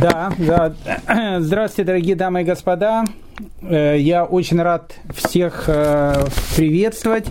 [0.00, 0.74] Да, да.
[1.40, 3.04] Здравствуйте, дорогие дамы и господа.
[3.62, 6.24] Э, я очень рад всех э,
[6.56, 7.26] приветствовать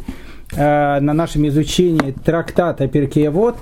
[0.53, 3.57] э, на нашем изучении трактата Перкеевод.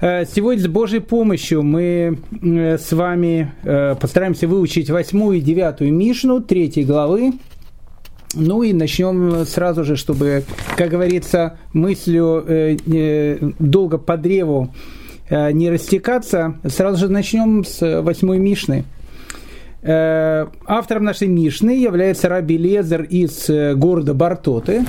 [0.00, 3.52] Сегодня с Божьей помощью мы с вами
[4.00, 7.32] постараемся выучить восьмую и девятую Мишну, третьей главы.
[8.34, 10.44] Ну и начнем сразу же, чтобы,
[10.76, 12.78] как говорится, мыслью
[13.58, 14.70] долго по древу
[15.30, 18.84] не растекаться, сразу же начнем с восьмой Мишны.
[19.82, 24.84] Э, автором нашей Мишны является Раби Лезер из э, города Бартоты.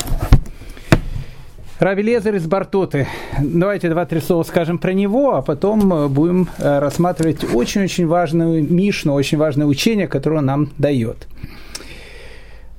[1.79, 3.07] Раби Лезер из Бартоты.
[3.41, 9.65] Давайте два-три слова скажем про него, а потом будем рассматривать очень-очень важную Мишну, очень важное
[9.65, 11.27] учение, которое он нам дает.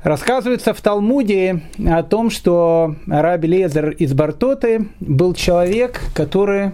[0.02, 6.72] Рассказывается в Талмуде о том, что Раби Лезер из Бартоты был человек, который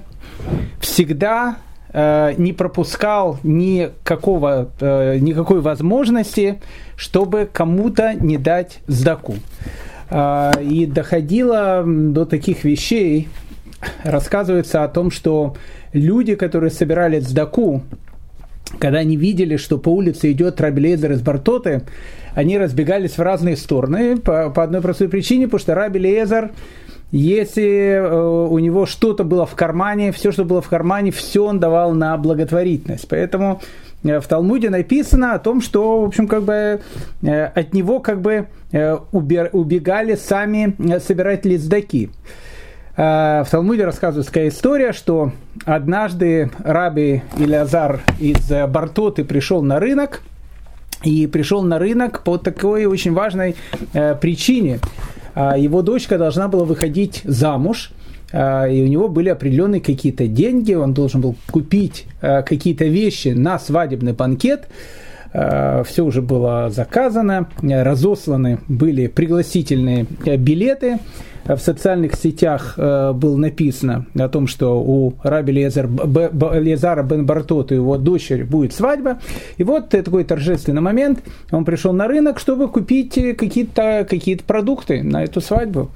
[0.81, 1.59] всегда
[1.93, 6.61] э, не пропускал никакого, э, никакой возможности,
[6.97, 9.37] чтобы кому-то не дать сдаку.
[10.11, 13.29] Э, и доходило до таких вещей,
[14.05, 15.57] рассказывается о том, что
[15.93, 17.83] люди, которые собирали сдаку,
[18.79, 21.83] когда они видели, что по улице идет Рабелезер из Бартоты,
[22.35, 26.51] они разбегались в разные стороны по, по одной простой причине, потому что Раби Лезер
[27.17, 31.59] если э, у него что-то было в кармане, все, что было в кармане, все он
[31.59, 33.09] давал на благотворительность.
[33.09, 33.63] Поэтому
[34.05, 36.81] э, в Талмуде написано о том, что, в общем, как бы
[37.23, 38.49] э, от него как бы
[39.13, 42.11] убегали сами собиратели сдаки.
[42.97, 45.33] В Талмуде рассказывается такая история, что
[45.65, 50.23] однажды раби Илязар из Бартоты пришел на рынок,
[51.05, 53.55] и пришел на рынок по такой очень важной
[54.21, 54.81] причине–
[55.37, 57.93] его дочка должна была выходить замуж,
[58.33, 63.29] а, и у него были определенные какие-то деньги, он должен был купить а, какие-то вещи
[63.29, 64.69] на свадебный банкет,
[65.85, 70.07] все уже было заказано, разосланы были пригласительные
[70.39, 70.99] билеты,
[71.55, 77.71] в социальных сетях э, было написано о том, что у раби Лезар, Лезара бен Бартот
[77.71, 79.21] и его дочери будет свадьба.
[79.57, 81.21] И вот такой торжественный момент.
[81.53, 85.91] Он пришел на рынок, чтобы купить какие-то какие продукты на эту свадьбу.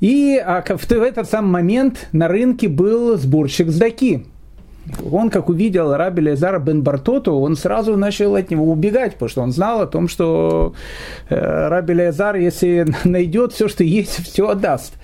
[0.00, 4.26] И а в, этот самый момент на рынке был сборщик сдаки
[5.10, 9.42] он, как увидел раби Лезара бен Бартоту, он сразу начал от него убегать, потому что
[9.42, 10.74] он знал о том, что
[11.28, 14.94] э, раби Лезар, если найдет все, что есть, все отдаст.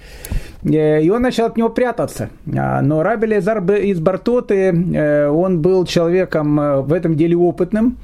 [0.64, 2.30] Э, и он начал от него прятаться.
[2.56, 7.96] А, но Раби Лезар из Бартоты, э, он был человеком в этом деле опытным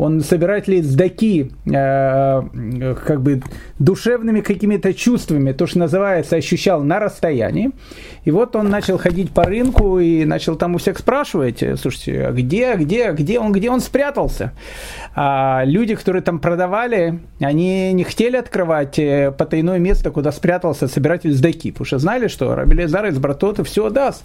[0.00, 2.42] он собирает ли э,
[3.06, 3.42] как бы
[3.78, 7.72] душевными какими-то чувствами, то, что называется, ощущал на расстоянии.
[8.24, 12.32] И вот он начал ходить по рынку и начал там у всех спрашивать, слушайте, а
[12.32, 14.52] где, где, где он, где он спрятался?
[15.14, 21.34] А люди, которые там продавали, они не хотели открывать э, потайное место, куда спрятался собиратель
[21.34, 24.24] сдаки, потому что знали, что Рабелезар из Братота все даст.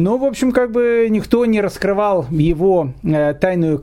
[0.00, 3.82] Ну, в общем, как бы никто не раскрывал его э, тайную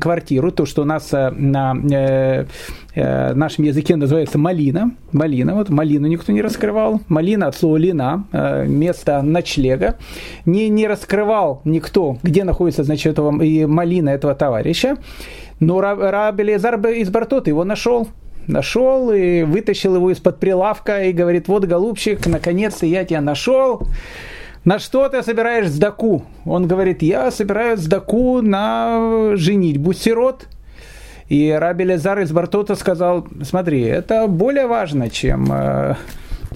[0.00, 2.46] квартиру, то, что у нас э, на э,
[2.94, 4.92] э, нашем языке называется малина.
[5.12, 7.02] Малина, вот малину никто не раскрывал.
[7.08, 9.98] Малина от слова лина, э, место ночлега.
[10.46, 14.96] Не, не раскрывал никто, где находится, значит, этого, и малина этого товарища.
[15.60, 18.08] Но Раб Элизар из Бартота его нашел
[18.46, 23.86] нашел и вытащил его из-под прилавка и говорит, вот, голубчик, наконец-то я тебя нашел.
[24.64, 26.24] На что ты собираешь сдаку?
[26.44, 30.48] Он говорит, я собираю сдаку на женитьбу сирот.
[31.28, 35.94] И Раби Лезар из Бартота сказал, смотри, это более важно, чем, э,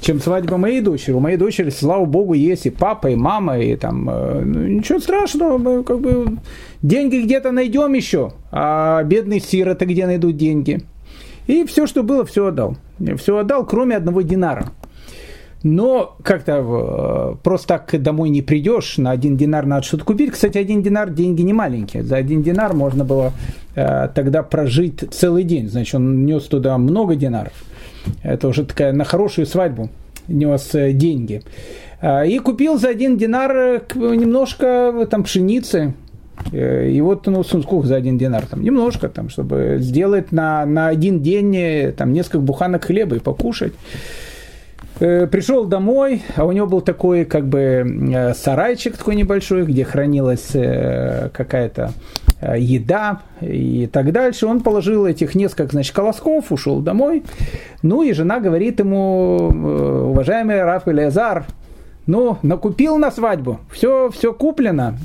[0.00, 1.12] чем свадьба моей дочери.
[1.14, 4.98] У моей дочери, слава богу, есть и папа, и мама, и там, э, ну, ничего
[4.98, 6.38] страшного, мы как бы
[6.82, 10.82] деньги где-то найдем еще, а бедные сироты где найдут деньги?
[11.46, 12.76] И все, что было, все отдал.
[13.16, 14.72] Все отдал, кроме одного динара.
[15.64, 20.32] Но как-то э, просто так домой не придешь, на один динар надо что-то купить.
[20.32, 22.02] Кстати, один динар деньги не маленькие.
[22.02, 23.32] За один динар можно было
[23.74, 25.70] э, тогда прожить целый день.
[25.70, 27.54] Значит, он нес туда много динаров.
[28.22, 29.88] Это уже такая на хорошую свадьбу
[30.28, 31.42] нес э, деньги.
[32.02, 35.94] И купил за один динар немножко там пшеницы,
[36.52, 38.44] и вот, ну, сколько за один динар?
[38.44, 43.72] Там, немножко, там, чтобы сделать на, на один день там, несколько буханок хлеба и покушать.
[45.00, 49.84] Э, пришел домой, а у него был такой как бы э, сарайчик такой небольшой, где
[49.84, 51.92] хранилась э, какая-то
[52.56, 54.46] еда и так дальше.
[54.46, 57.24] Он положил этих несколько, значит, колосков, ушел домой.
[57.82, 59.48] Ну и жена говорит ему,
[60.10, 61.46] уважаемый Раф Элиазар,
[62.06, 64.96] ну, накупил на свадьбу, все, все куплено,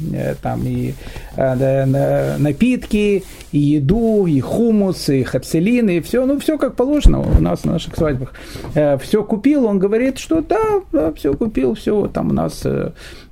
[0.42, 0.94] там и
[1.38, 7.42] э, напитки, и еду, и хумус, и хацелин, и все, ну, все как положено у
[7.42, 8.34] нас на наших свадьбах.
[8.76, 12.66] Э, все купил, он говорит, что да, да все купил, все, там у нас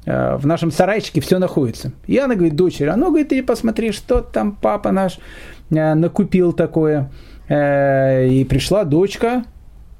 [0.05, 1.91] в нашем сарайчике все находится.
[2.05, 5.19] И она говорит, дочери, а ну, говорит, ты посмотри, что там папа наш
[5.69, 7.11] накупил такое.
[7.49, 9.43] И пришла дочка,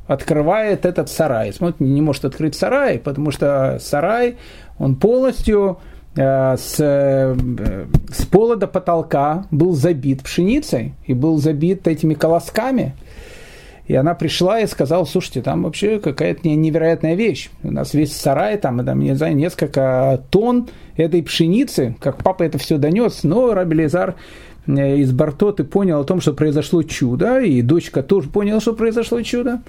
[0.08, 1.54] открывает этот сарай.
[1.54, 4.38] Смотрит, не может открыть сарай, потому что сарай,
[4.80, 5.80] он полностью
[6.16, 7.36] э, с, э,
[8.10, 12.96] с пола до потолка был забит пшеницей и был забит этими колосками.
[13.86, 17.50] И она пришла и сказала, слушайте, там вообще какая-то невероятная вещь.
[17.64, 20.68] У нас весь сарай, там, там не знаю, несколько тонн
[20.98, 26.04] этой пшеницы, как папа это все донес, но Раби Лезар Э, из Бартоты понял о
[26.04, 29.62] том, что произошло чудо, и дочка тоже поняла, что произошло чудо.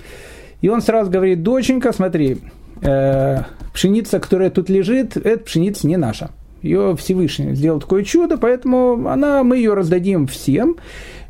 [0.60, 2.38] И он сразу говорит, доченька, смотри,
[2.82, 3.38] э,
[3.72, 6.30] пшеница, которая тут лежит, эта пшеница не наша.
[6.62, 10.76] Ее Всевышний сделал такое чудо, поэтому она, мы ее раздадим всем,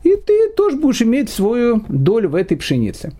[0.02, 3.12] и ты тоже будешь иметь свою долю в этой пшенице.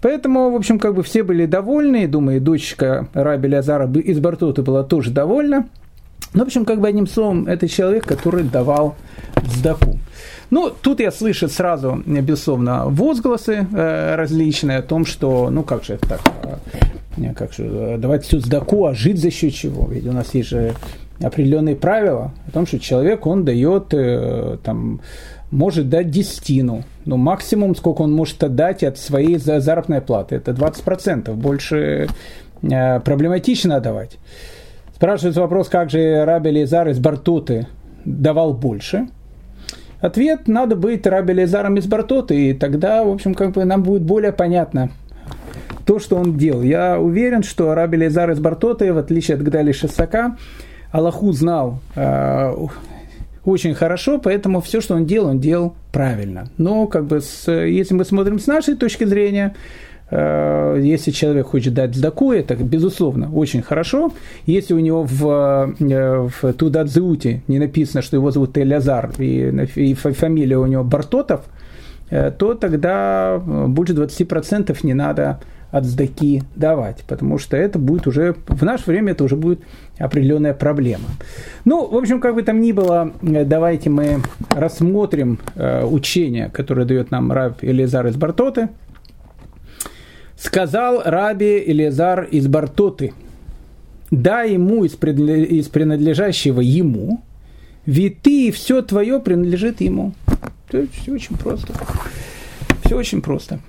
[0.00, 4.84] Поэтому, в общем, как бы все были довольны, думаю, дочка Раби Лязара из Бартоты была
[4.84, 5.68] тоже довольна.
[6.34, 8.96] Ну, в общем, как бы одним словом, это человек, который давал
[9.42, 9.98] сдаку.
[10.50, 15.94] Ну, тут я слышу сразу, безусловно, возгласы э, различные о том, что, ну, как же
[15.94, 16.20] это так,
[17.16, 19.88] э, как же, э, давать всю сдаку, а жить за счет чего?
[19.90, 20.74] Ведь у нас есть же
[21.20, 25.00] определенные правила о том, что человек, он дает, э, там,
[25.50, 31.32] может дать десятину, но максимум, сколько он может отдать от своей заработной платы, это 20%,
[31.34, 32.08] больше
[32.62, 34.18] э, проблематично давать.
[34.96, 37.66] Спрашивается вопрос, как же Раби Лизар из Бартуты
[38.06, 39.08] давал больше.
[40.00, 44.04] Ответ– надо быть Раби Лизаром из Бартуты, и тогда, в общем, как бы нам будет
[44.04, 44.88] более понятно
[45.84, 46.62] то, что он делал.
[46.62, 50.38] Я уверен, что Раби Лизар из Бартуты, в отличие от Гдали Шесака,
[50.92, 52.54] Аллаху знал э,
[53.44, 56.48] очень хорошо, поэтому все, что он делал, он делал правильно.
[56.56, 59.54] Но, как бы, с, если мы смотрим с нашей точки зрения,
[60.10, 64.12] если человек хочет дать сдаку, это, безусловно, очень хорошо.
[64.46, 69.94] Если у него в, э, в Тудадзуте не написано, что его зовут Элязар, и, и
[69.94, 71.44] фамилия у него Бартотов,
[72.10, 75.40] э, то тогда больше 20% не надо
[75.72, 79.60] от сдаки давать, потому что это будет уже, в наше время это уже будет
[79.98, 81.08] определенная проблема.
[81.64, 84.20] Ну, в общем, как бы там ни было, давайте мы
[84.50, 88.68] рассмотрим учение, которое дает нам Раб Элизар из Бартоты–
[90.36, 93.14] Сказал Раби Элизар из Бартоты,
[94.10, 97.22] дай ему из, принадлежащего ему,
[97.86, 100.12] ведь ты и все твое принадлежит ему.
[100.68, 101.72] Все очень просто.
[102.84, 103.60] Все очень просто.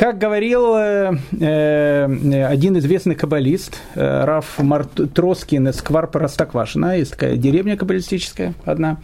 [0.00, 7.10] Как говорил э, э, один известный каббалист, э, Раф Март, Троскин из Кварпа Ростоквашина, есть
[7.10, 8.96] такая деревня каббалистическая одна,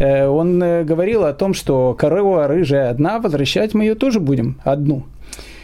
[0.00, 4.60] э, он э, говорил о том, что корова рыжая одна, возвращать мы ее тоже будем
[4.64, 5.04] одну.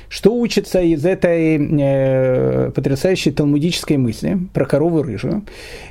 [0.09, 5.45] Что учится из этой э, потрясающей талмудической мысли про корову рыжую?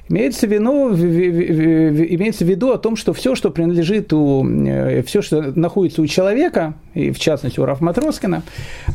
[0.10, 5.22] Имеется в, виду, имеется в виду о том, что все, что принадлежит у, э, все,
[5.22, 8.42] что находится у человека, и в частности у Раф Матроскина,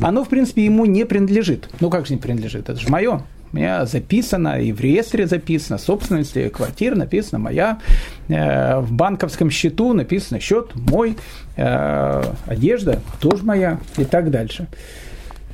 [0.01, 1.69] оно, в принципе, ему не принадлежит.
[1.79, 2.69] Ну, как же не принадлежит?
[2.69, 3.21] Это же мое.
[3.53, 7.79] У меня записано, и в реестре записано, собственности квартира написано моя,
[8.27, 11.15] э, в банковском счету написано счет мой,
[11.55, 14.67] э, одежда тоже моя и так дальше.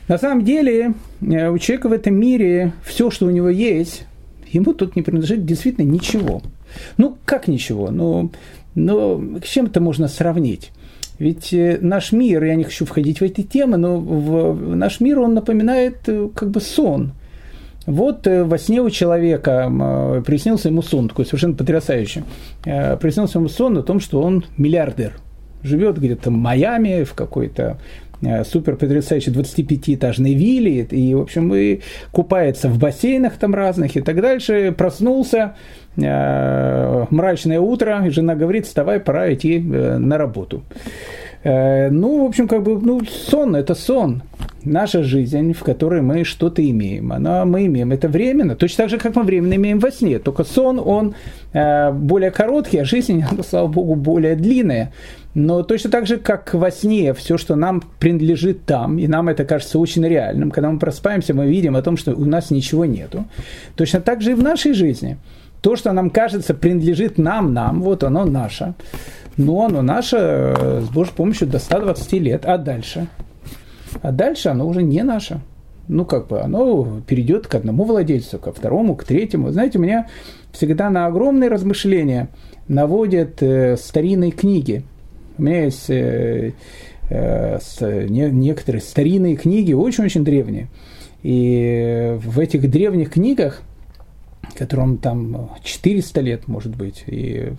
[0.09, 4.07] На самом деле, э, у человека в этом мире все, что у него есть,
[4.51, 6.41] ему тут не принадлежит действительно ничего.
[6.97, 7.91] Ну, как ничего?
[7.91, 8.31] Ну,
[8.73, 10.71] ну, с чем это можно сравнить?
[11.19, 15.19] Ведь э, наш мир, я не хочу входить в эти темы, но в, наш мир,
[15.19, 17.11] он напоминает э, как бы сон.
[17.85, 22.23] Вот во сне у человека приснился ему сон, такой совершенно потрясающий.
[22.61, 25.13] Приснился ему сон о том, что он миллиардер.
[25.63, 27.79] Живет где-то в Майами, в какой-то
[28.43, 34.21] супер потрясающей 25-этажной вилле, и, в общем, и купается в бассейнах там разных и так
[34.21, 34.73] дальше.
[34.77, 35.55] Проснулся,
[35.97, 40.63] э, мрачное утро, и жена говорит, вставай, пора идти э, на работу.
[41.43, 44.23] Э, ну, в общем, как бы, ну, сон– это сон.
[44.65, 48.97] Наша жизнь, в которой мы что-то имеем, она, мы имеем это временно, точно так же,
[48.97, 50.19] как мы временно имеем во сне.
[50.19, 51.15] Только сон, он
[51.53, 54.91] э, более короткий, а жизнь, слава богу, более длинная.
[55.33, 59.45] Но точно так же, как во сне, все, что нам принадлежит там, и нам это
[59.45, 63.25] кажется очень реальным, когда мы просыпаемся, мы видим о том, что у нас ничего нету.
[63.75, 65.17] Точно так же и в нашей жизни.
[65.61, 68.73] То, что нам кажется принадлежит нам, нам, вот оно наше.
[69.37, 72.45] Но оно наше э, с Божьей помощью до 120 лет.
[72.45, 73.07] А дальше?
[74.01, 75.41] А дальше оно уже не наше
[75.89, 79.49] ну, как бы, оно перейдет к одному владельцу, ко второму, к третьему.
[79.49, 80.07] Знаете, у меня
[80.53, 82.29] всегда на огромные размышления
[82.67, 84.83] наводят э, старинные книги.
[85.37, 86.53] У меня есть э,
[87.09, 90.67] э, с, не, некоторые старинные книги, очень-очень древние.
[91.23, 93.63] И в этих древних книгах,
[94.55, 97.51] которым там 400 лет, может быть, и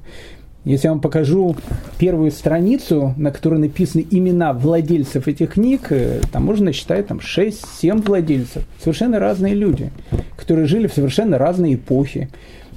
[0.64, 1.56] если я вам покажу
[1.98, 8.02] первую страницу, на которой написаны имена владельцев этих книг, э, там можно считать там 6-7
[8.02, 8.64] владельцев.
[8.78, 9.90] Совершенно разные люди,
[10.36, 12.28] которые жили в совершенно разные эпохи,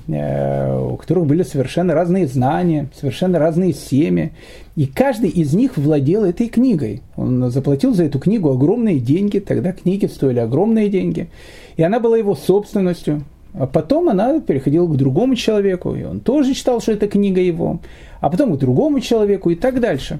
[0.08, 4.32] э, у которых были совершенно разные знания, совершенно разные семьи.
[4.78, 7.02] И каждый из них владел этой книгой.
[7.18, 11.30] Он заплатил за эту книгу огромные деньги, тогда книги стоили огромные деньги.
[11.76, 13.24] И она была его собственностью.
[13.54, 17.80] А потом она переходила к другому человеку, и он тоже считал, что это книга его,
[18.20, 20.20] а потом к другому человеку и так дальше.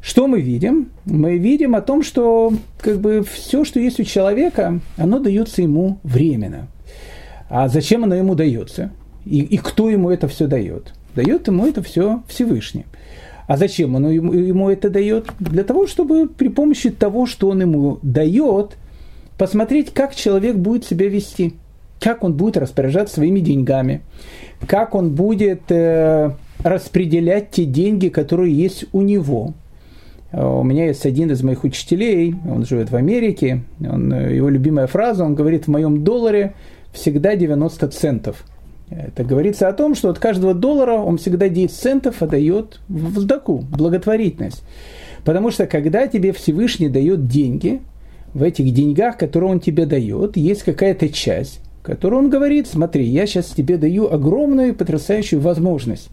[0.00, 0.88] Что мы видим?
[1.04, 5.98] Мы видим о том, что как бы все, что есть у человека, оно дается ему
[6.04, 6.68] временно.
[7.50, 8.92] А зачем оно ему дается?
[9.26, 10.94] И, и кто ему это все дает?
[11.14, 12.86] Дает ему это все Всевышний.
[13.46, 15.26] А зачем он ему, ему это дает?
[15.40, 18.76] Для того, чтобы при помощи того, что он ему дает,
[19.36, 21.54] посмотреть, как человек будет себя вести–
[22.00, 24.02] как он будет распоряжаться своими деньгами,
[24.66, 26.30] как он будет э,
[26.62, 29.54] распределять те деньги, которые есть у него.
[30.32, 34.48] Э, у меня есть один из моих учителей, он живет в Америке, он, э, его
[34.48, 36.54] любимая фраза, он говорит, в моем долларе
[36.92, 38.44] всегда 90 центов.
[38.90, 43.58] Это говорится о том, что от каждого доллара он всегда 10 центов отдает в сдаку,
[43.58, 44.64] благотворительность.
[45.24, 47.82] Потому что когда тебе Всевышний дает деньги,
[48.34, 53.26] в этих деньгах, которые он тебе дает, есть какая-то часть, которую он говорит, смотри, я
[53.26, 56.10] сейчас тебе даю огромную потрясающую возможность.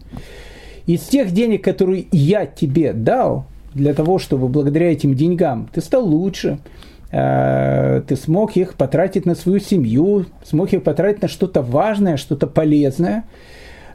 [0.86, 6.06] Из тех денег, которые я тебе дал, для того, чтобы благодаря этим деньгам ты стал
[6.06, 6.60] лучше,
[7.12, 12.46] э, ты смог их потратить на свою семью, смог их потратить на что-то важное, что-то
[12.46, 13.24] полезное,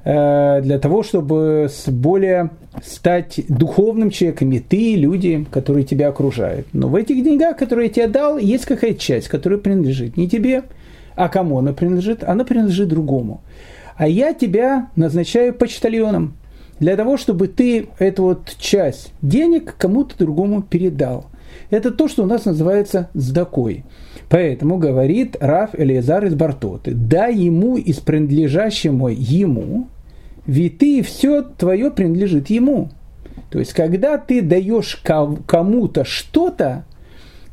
[0.03, 2.51] э, для того, чтобы более
[2.83, 6.67] стать духовным человеком, и ты, люди, которые тебя окружают.
[6.73, 10.61] Но в этих деньгах, которые я тебе дал, есть какая-то часть, которая принадлежит не тебе,
[11.15, 12.23] а кому она принадлежит?
[12.23, 13.41] Она принадлежит другому.
[13.95, 16.35] А я тебя назначаю почтальоном
[16.79, 21.25] для того, чтобы ты эту вот часть денег кому-то другому передал.
[21.69, 23.83] Это то, что у нас называется сдакой.
[24.29, 29.87] Поэтому говорит Раф Элиезар из Бартоты, дай ему из принадлежащего ему,
[30.47, 32.89] ведь ты все твое принадлежит ему.
[33.49, 35.01] То есть, когда ты даешь
[35.45, 36.85] кому-то что-то,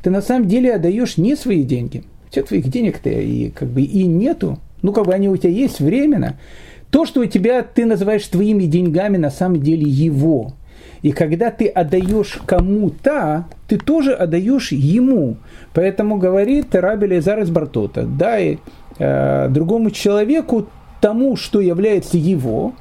[0.02, 4.04] ты на самом деле отдаешь не свои деньги– тебя твоих денег-то и как бы и
[4.04, 4.58] нету.
[4.82, 6.38] Ну, как бы они у тебя есть временно.
[6.90, 10.52] То, что у тебя ты называешь твоими деньгами, на самом деле его.
[11.02, 15.36] И когда ты отдаешь кому-то, ты тоже отдаешь ему.
[15.74, 18.58] Поэтому говорит Раби Лезар из Бартота, дай
[18.98, 20.66] э, другому человеку
[21.00, 22.72] тому, что является его,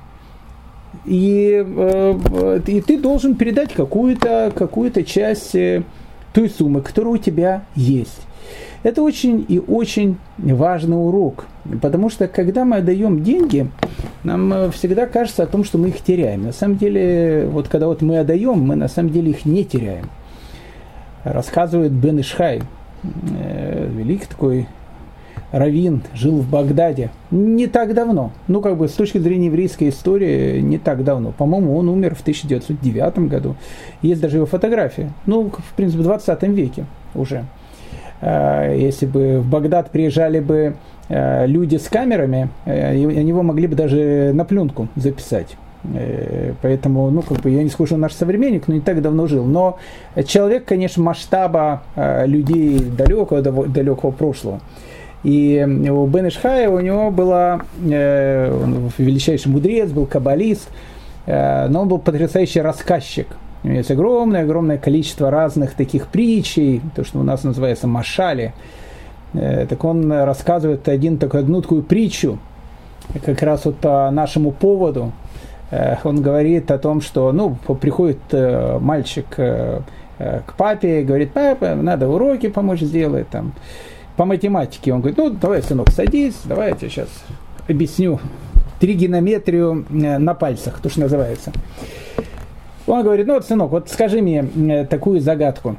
[1.06, 5.84] и, э, и ты должен передать какую-то какую часть э,
[6.34, 8.27] той суммы, которая у тебя есть.
[8.88, 11.46] Это очень и очень важный урок,
[11.82, 13.70] потому что когда мы отдаем деньги,
[14.24, 16.44] нам э, всегда кажется о том, что мы их теряем.
[16.44, 20.06] На самом деле, вот когда вот мы отдаем, мы на самом деле их не теряем.
[21.26, 22.62] Рассказывает Бен Ишхай,
[23.04, 24.68] э, великий такой
[25.52, 28.32] Равин, жил в Багдаде не так давно.
[28.48, 31.34] Ну, как бы с точки зрения еврейской истории, не так давно.
[31.34, 33.58] По-моему, он умер в 1909 году.
[34.02, 35.12] Есть даже его фотография.
[35.26, 37.44] Ну, в принципе, в 20 веке уже.
[38.22, 40.76] Э, если бы в Багдад приезжали бы
[41.10, 45.58] э, люди с камерами, э, его могли бы даже на пленку записать.
[46.64, 49.46] Поэтому, ну, как бы я не скажу, что наш современник, но не так давно жил.
[49.46, 49.78] Но
[50.26, 51.84] человек, конечно, масштаба
[52.26, 54.60] людей далекого, далекого прошлого.
[55.24, 60.68] И у Бен Ишхая у него была, он величайший мудрец, был каббалист,
[61.26, 63.28] но он был потрясающий рассказчик–
[63.64, 68.54] есть огромное-огромное количество разных таких притчей, то, что у нас называется машали.
[69.34, 72.40] Э, так он рассказывает один, так, одну такую притчу,
[73.26, 75.12] как раз вот по нашему поводу.
[75.72, 82.08] Э, он говорит о том, что ну, приходит э, мальчик к папе говорит, папа, надо
[82.08, 83.54] уроки помочь сделать, там,
[84.16, 84.92] по математике.
[84.92, 87.10] Он говорит, ну, давай, сынок, садись, давай я тебе сейчас
[87.70, 88.20] объясню
[88.80, 91.52] тригонометрию на пальцах, то, что называется.
[92.88, 95.76] Он говорит, ну вот, сынок, вот скажи мне э, такую загадку.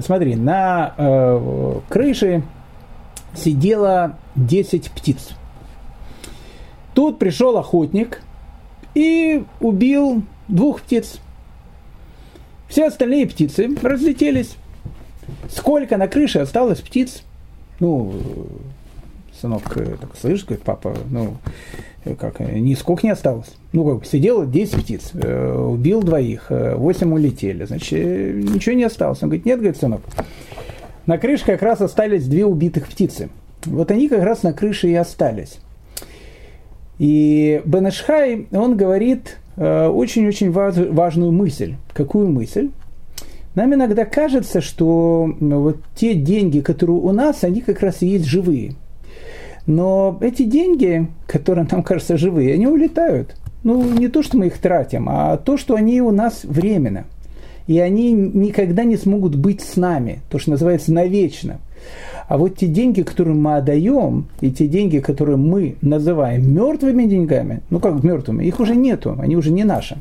[0.00, 2.42] Смотри, на э, крыше
[3.34, 5.30] сидело 10 птиц.
[6.94, 8.22] Тут пришел охотник
[8.94, 11.20] и убил двух птиц.
[12.66, 14.56] Все остальные птицы разлетелись.
[15.50, 17.22] Сколько на крыше осталось птиц?
[17.78, 18.14] Ну,
[19.38, 21.36] сынок э, так слышит, говорит, папа, ну,
[22.18, 23.57] как, нисколько не осталось.
[23.72, 27.92] Ну, как, сидело 10 птиц, убил двоих, 8 улетели, значит,
[28.36, 29.22] ничего не осталось.
[29.22, 30.00] Он говорит, нет, говорит, сынок,
[31.04, 33.28] на крыше как раз остались две убитых птицы.
[33.66, 35.58] Вот они как раз на крыше и остались.
[36.98, 41.74] И Бенешхай, он говорит очень-очень важную мысль.
[41.92, 42.70] Какую мысль?
[43.54, 48.24] Нам иногда кажется, что вот те деньги, которые у нас, они как раз и есть
[48.24, 48.72] живые.
[49.66, 53.36] Но эти деньги, которые нам кажутся живые, они улетают.
[53.62, 57.04] Ну, не то, что мы их тратим, а то, что они у нас временно.
[57.66, 61.58] И они никогда не смогут быть с нами, то, что называется навечно.
[62.28, 67.60] А вот те деньги, которые мы отдаем, и те деньги, которые мы называем мертвыми деньгами,
[67.70, 69.98] ну как мертвыми, их уже нету, они уже не наши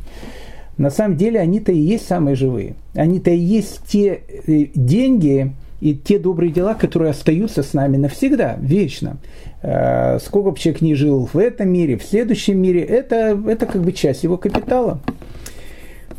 [0.78, 2.76] на самом деле они-то и есть самые живые.
[2.94, 8.58] Они-то и есть те э, деньги и те добрые дела, которые остаются с нами навсегда,
[8.60, 9.18] вечно.
[9.62, 13.82] Э, сколько бы человек ни жил в этом мире, в следующем мире, это, это как
[13.82, 15.00] бы часть его капитала.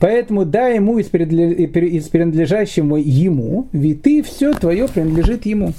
[0.00, 5.72] Поэтому дай ему из, принадлежащего ему, ведь ты все твое принадлежит ему.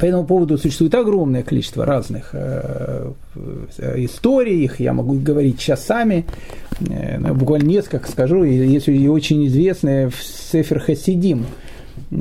[0.00, 3.12] По этому поводу существует огромное количество разных э,
[3.78, 6.24] э, историй, их я могу говорить часами,
[6.80, 11.46] э, буквально несколько скажу, и очень известные в Сефер Хасидим.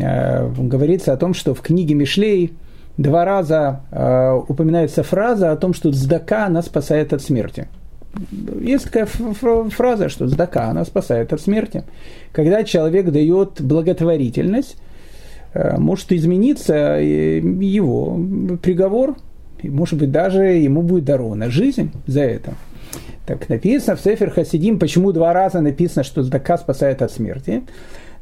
[0.02, 2.54] Э, говорится о том, что в книге Мишлей
[2.98, 7.68] два раза э, упоминается фраза о том, что Здака она спасает от смерти.
[8.62, 11.84] Есть такая фраза, что Здака она спасает от смерти.
[12.32, 14.78] Когда человек дает благотворительность,
[15.54, 18.20] Э, может измениться его
[18.62, 19.16] приговор,
[19.62, 22.54] и, может быть, даже ему будет дарована жизнь за это.
[23.26, 27.64] Так написано в Сефер Хасидим, почему два раза написано, что Здака спасает от смерти?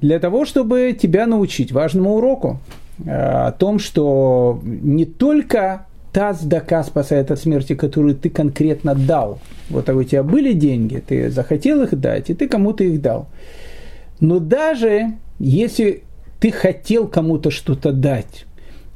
[0.01, 2.59] Для того, чтобы тебя научить важному уроку
[3.05, 9.39] э, о том, что не только та сдака спасает от смерти, которую ты конкретно дал.
[9.69, 13.27] Вот а у тебя были деньги, ты захотел их дать, и ты кому-то их дал.
[14.19, 16.03] Но даже если
[16.39, 18.45] ты хотел кому-то что-то дать,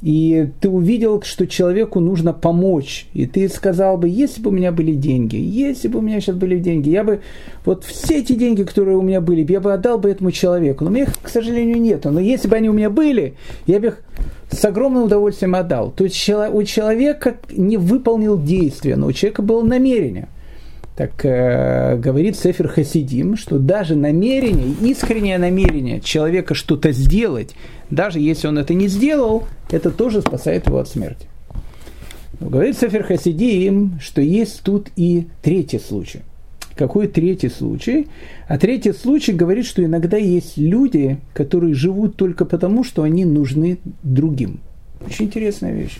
[0.06, 4.70] и ты увидел, что человеку нужно помочь, и ты сказал бы, если бы у меня
[4.70, 7.22] были деньги, если бы у меня сейчас были деньги, я бы,
[7.64, 10.90] вот все эти деньги, которые у меня были, я бы отдал бы этому человеку, но
[10.90, 13.34] у меня их, к сожалению, нет, но если бы они у меня были,
[13.66, 14.02] я бы их
[14.48, 15.90] с огромным удовольствием отдал.
[15.90, 20.28] То есть у человека не выполнил действия, но у человека было намерение.
[20.96, 27.54] Так э, говорит Сефер Хасидим, что даже намерение, искреннее намерение человека что-то сделать,
[27.90, 31.28] даже если он это не сделал, это тоже спасает его от смерти.
[32.40, 36.22] Но говорит Сефер Хасидим, что есть тут и третий случай.
[36.74, 38.08] Какой третий случай?
[38.48, 43.78] А третий случай говорит, что иногда есть люди, которые живут только потому, что они нужны
[44.02, 44.60] другим.
[45.06, 45.98] Очень интересная вещь.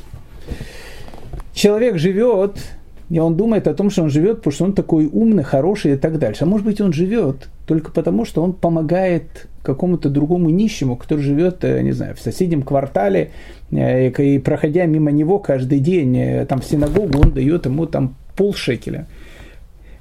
[1.53, 2.59] Человек живет
[3.09, 5.97] и он думает о том, что он живет, потому что он такой умный, хороший и
[5.97, 6.45] так дальше.
[6.45, 11.65] А может быть, он живет только потому, что он помогает какому-то другому нищему, который живет,
[11.65, 13.31] э, не знаю, в соседнем квартале,
[13.71, 18.17] э, и проходя мимо него каждый день, э, там в синагогу, он дает ему там
[18.37, 19.07] полшекеля.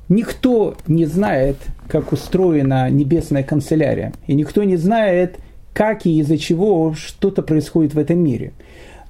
[0.10, 5.38] Никто не знает, как устроена небесная канцелярия, и никто не знает,
[5.74, 8.54] как и из-за чего что-то происходит в этом мире.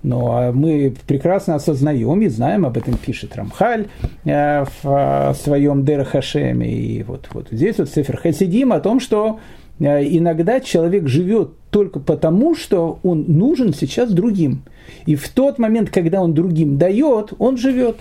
[0.06, 3.88] Но мы прекрасно осознаем и знаем, об этом пишет Рамхаль
[4.24, 6.72] э, в э, своем Дер Хашеме.
[6.72, 9.40] И вот, вот здесь вот Сефер Хасидим о том, что
[9.80, 14.62] э, иногда человек живет только потому, что он нужен сейчас другим.
[15.08, 17.98] И в тот момент, когда он другим дает, он живет.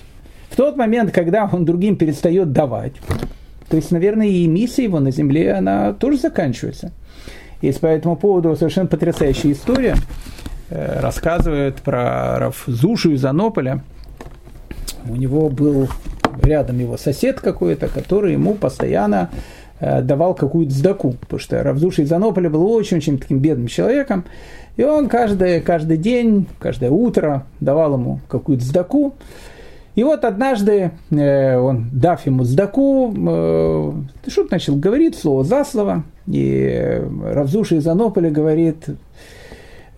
[0.51, 2.93] В тот момент, когда он другим перестает давать,
[3.71, 6.93] то есть, наверное, и миссия его на земле, она тоже заканчивается.
[7.63, 9.97] Есть по этому поводу совершенно потрясающая история.
[10.75, 13.85] Э, рассказывает про Рафзушу из Анополя.
[15.09, 15.89] У него был
[16.43, 19.31] рядом его сосед какой-то, который ему постоянно
[19.79, 24.25] э, давал какую-то сдаку, потому что Равзуша из Анополя был очень-очень таким бедным человеком,
[24.77, 29.15] и он каждый, каждый день, каждое утро давал ему какую-то сдаку.
[29.95, 33.93] И вот однажды э, он, дав ему сдаку, э,
[34.27, 38.89] что-то начал говорить, слово за слово, и Равзуша из Анополя говорит,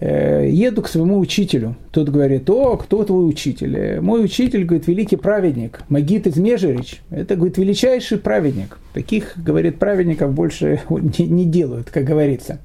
[0.00, 1.76] еду к своему учителю.
[1.90, 3.76] Тот говорит, о, кто твой учитель?
[3.76, 7.00] Э, мой учитель, говорит, великий праведник, Магит из Межерич.
[7.10, 8.78] Это, говорит, величайший праведник.
[8.92, 12.58] Таких, говорит, праведников больше не, не делают, как говорится.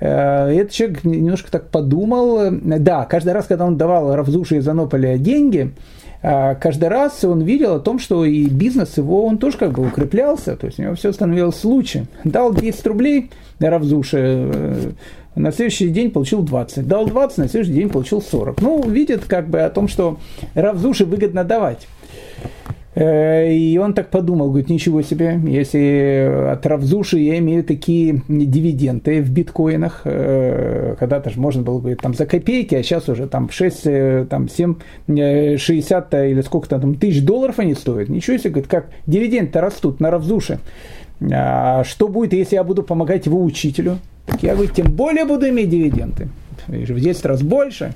[0.00, 2.50] Э, этот человек немножко так подумал.
[2.50, 5.72] Да, каждый раз, когда он давал Равзуше из Анополя деньги,
[6.20, 10.56] каждый раз он видел о том, что и бизнес его, он тоже как бы укреплялся,
[10.56, 12.06] то есть у него все становилось лучше.
[12.24, 14.94] Дал 10 рублей Равзуше,
[15.38, 16.86] на следующий день получил 20.
[16.86, 18.60] Дал 20, на следующий день получил 40.
[18.60, 20.18] Ну, видит как бы о том, что
[20.54, 21.86] Равзуши выгодно давать.
[22.98, 29.22] Э, и он так подумал, говорит, ничего себе, если от Равзуши я имею такие дивиденды
[29.22, 33.50] в биткоинах, э, когда-то же можно было, говорить, там за копейки, а сейчас уже там
[33.50, 34.74] 6, э, там 7,
[35.06, 38.08] 60 или сколько-то там тысяч долларов они стоят.
[38.08, 40.58] Ничего себе, говорит, как дивиденды растут на Равзуше.
[41.20, 43.98] А что будет, если я буду помогать его учителю?
[44.26, 46.28] Так я, говорю, тем более буду иметь дивиденды.
[46.66, 47.94] В 10 раз больше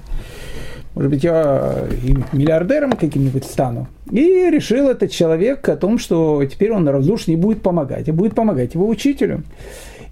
[0.94, 3.88] может быть, я и миллиардером каким-нибудь стану.
[4.10, 8.34] И решил этот человек о том, что теперь он раздуш не будет помогать, а будет
[8.34, 9.42] помогать его учителю.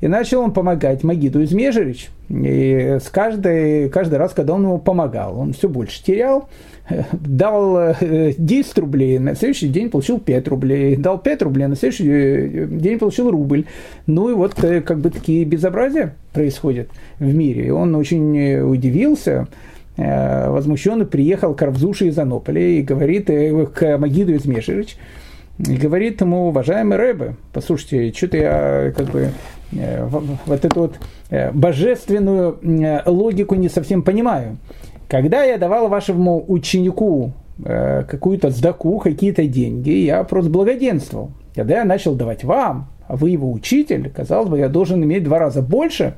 [0.01, 2.11] И начал он помогать Магиду из Межерич.
[2.31, 6.49] И с каждый, каждый раз, когда он ему помогал, он все больше терял.
[7.13, 10.97] Дал 10 э, рублей, на следующий день получил 5 рублей.
[10.97, 13.67] Дал 5 рублей, на следующий э, день получил рубль.
[14.07, 17.67] Ну и вот э, как бы такие безобразия происходят в мире.
[17.67, 19.49] И он очень удивился,
[19.97, 24.97] возмущенно приехал к Равзуше из Анополя и говорит к Магиду из Межерич,
[25.69, 29.31] и говорит ему, уважаемый Рэбе, послушайте, что-то я как бы
[29.73, 30.99] э, вот эту вот
[31.53, 32.59] божественную
[33.07, 34.57] логику не совсем понимаю.
[35.09, 41.33] Когда я давал вашему ученику какую-то сдаку, какие-то деньги, я просто благоденствовал.
[41.55, 45.41] Когда я начал давать вам, а вы его учитель, казалось бы, я должен иметь два
[45.41, 46.15] раза больше,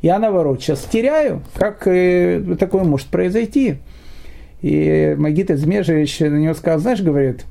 [0.00, 1.42] я наоборот сейчас теряю.
[1.54, 3.78] Как э, такое может произойти?
[4.62, 7.44] И Магит Измежевич на него сказал, знаешь, говорит,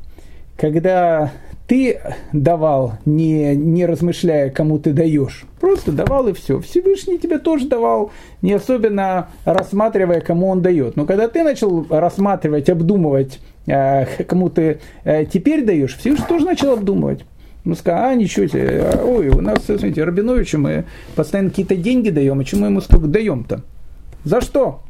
[0.57, 1.31] когда
[1.67, 1.99] ты
[2.31, 5.45] давал, не, не размышляя, кому ты даешь.
[5.59, 6.59] Просто давал и все.
[6.59, 10.95] Всевышний тебе тоже давал, не особенно рассматривая, кому он дает.
[10.95, 16.73] Но когда ты начал рассматривать, обдумывать, э, кому ты э, теперь даешь, Всевышний тоже начал
[16.73, 17.25] обдумывать.
[17.63, 22.11] Ну, сказал, а, ничего себе, а, ой, у нас, смотрите, Рабиновичу мы постоянно какие-то деньги
[22.11, 23.61] даем, а чему ему столько даем-то?
[24.23, 24.81] За что?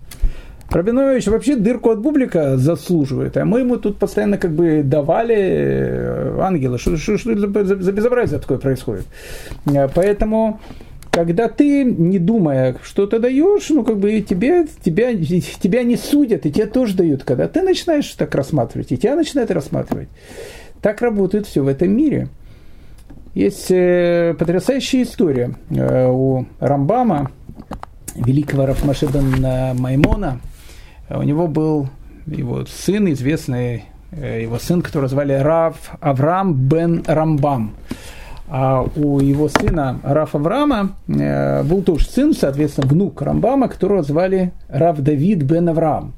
[0.70, 6.40] Рабинович вообще дырку от бублика заслуживает, а мы ему тут постоянно как бы давали э,
[6.42, 6.78] ангела.
[6.78, 9.06] Что, что, что за, за, безобразие такое происходит?
[9.68, 10.60] Э, поэтому
[11.16, 16.46] когда ты, не думая, что ты даешь, ну, как бы тебе, тебя, тебя не судят,
[16.46, 17.24] и тебе тоже дают.
[17.24, 20.10] Когда ты начинаешь так рассматривать, и тебя начинают рассматривать.
[20.82, 22.28] Так работает все в этом мире.
[23.34, 27.32] Есть э, потрясающая история э, у Рамбама,
[28.16, 29.22] великого Рафмашеба
[29.74, 30.42] Маймона.
[31.10, 31.88] У него был
[32.26, 37.76] его сын, известный э, его сын, которого звали Рав Авраам бен Рамбам.
[38.48, 45.00] А у его сына Раф Авраама был тоже сын, соответственно, внук Рамбама, которого звали Рав
[45.00, 46.14] Давид бен Авраам.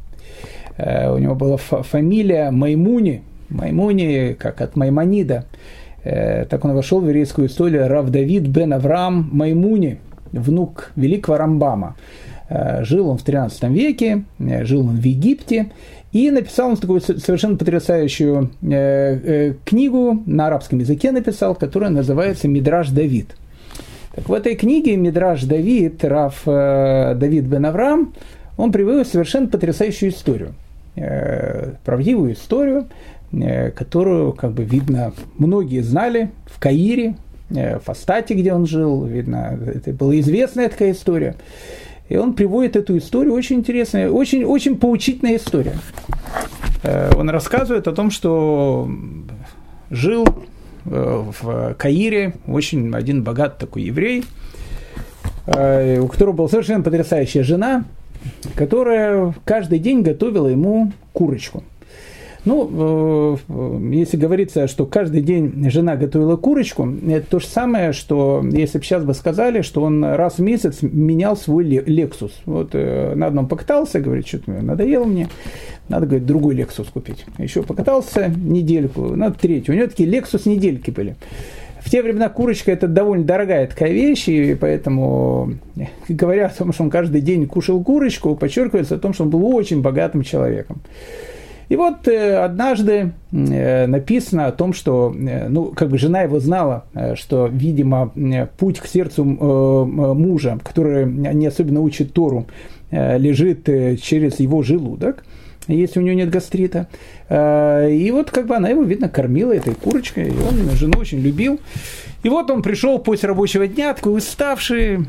[0.78, 5.46] У него была фамилия Маймуни, Маймуни, как от Маймонида.
[6.04, 10.00] Э, так он вошел в еврейскую историю Рав Давид бен Авраам Маймуни,
[10.32, 11.96] внук великого Рамбама.
[12.50, 15.72] Э, жил он в 13 веке, э, жил он в Египте,
[16.12, 18.50] и написал он такую совершенно потрясающую
[19.66, 23.36] книгу, на арабском языке написал, которая называется «Мидраж Давид».
[24.16, 28.14] Так в этой книге «Мидраж Давид», Раф Давид бен Авраам,
[28.56, 30.56] он приводит совершенно потрясающую историю,
[31.84, 32.88] правдивую историю,
[33.34, 37.16] Э, которую, как бы видно, многие знали в Каире,
[37.50, 41.36] э, в Астате, где он жил, видно, это была известная такая история.
[42.10, 45.78] И он приводит эту историю, очень интересная, очень, очень поучительная история.
[46.84, 48.90] Э, он рассказывает о том, что
[49.90, 50.26] жил
[50.86, 54.24] в Каире очень один богат такой еврей,
[55.46, 57.84] у которого была совершенно потрясающая жена,
[58.56, 61.64] которая каждый день готовила ему курочку–
[62.48, 68.42] ну, э, если говорится, что каждый день жена готовила курочку, это то же самое, что
[68.50, 72.32] если бы сейчас бы сказали, что он раз в месяц менял свой Lexus.
[72.46, 75.28] Вот э, на одном покатался, говорит, что-то надоело мне,
[75.90, 77.26] надо, говорит, другой Lexus купить.
[77.38, 79.76] Еще покатался недельку, надо третью.
[79.76, 81.18] У него такие Lexus недельки были.
[81.82, 85.56] В те времена курочка это довольно дорогая такая вещь, и поэтому,
[86.08, 89.46] говоря о том, что он каждый день кушал курочку, подчеркивается о том, что он был
[89.54, 90.82] очень богатым человеком.
[91.70, 96.40] И вот э, однажды э, написано о том, что, э, ну, как бы жена его
[96.40, 98.12] знала, что, видимо,
[98.58, 102.48] путь к сердцу мужа, который не особенно учит Тору,
[102.92, 103.66] лежит
[104.02, 105.26] через его желудок,
[105.68, 106.88] если у него нет гастрита.
[107.30, 111.60] И вот как бы она его, видно, кормила этой курочкой, и он жену очень любил.
[112.24, 115.00] И вот он пришел после рабочего дня, такой уставший,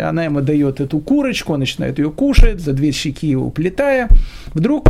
[0.00, 4.08] она ему дает эту курочку, он начинает ее кушать, за две щеки его уплетая.
[4.54, 4.88] Вдруг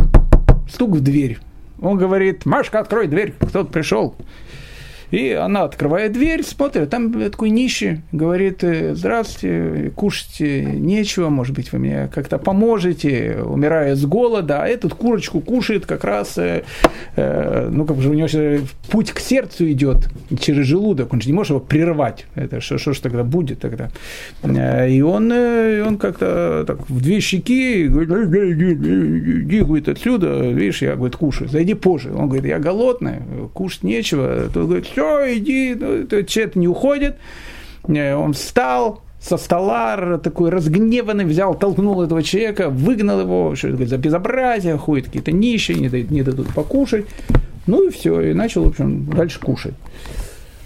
[0.69, 1.39] стук в дверь.
[1.81, 4.15] Он говорит, Машка, открой дверь, кто-то пришел.
[5.11, 11.79] И она открывает дверь, смотрит, там такой нищий, говорит, здравствуйте, кушать нечего, может быть, вы
[11.79, 16.63] мне как-то поможете, умирая с голода, а этот курочку кушает как раз, э,
[17.15, 18.27] ну, как же у него
[18.89, 22.93] путь к сердцу идет через желудок, он же не может его прервать, это что, что
[22.93, 23.89] ж тогда будет тогда?
[24.43, 31.15] И он, он как-то так в две щеки, говорит, иди, говорит, отсюда, видишь, я, говорит,
[31.15, 32.13] кушаю, зайди позже.
[32.13, 33.17] Он говорит, я голодный,
[33.53, 34.49] кушать нечего.
[34.53, 37.17] Тот говорит, все, иди, ну, человек не уходит.
[37.87, 43.85] Э, он встал, со стола такой разгневанный, взял, толкнул этого человека, выгнал его, что это
[43.85, 47.05] за безобразие, ходят какие-то нищие, не дадут, не дадут покушать.
[47.67, 49.73] Ну и все, и начал, в общем, дальше кушать.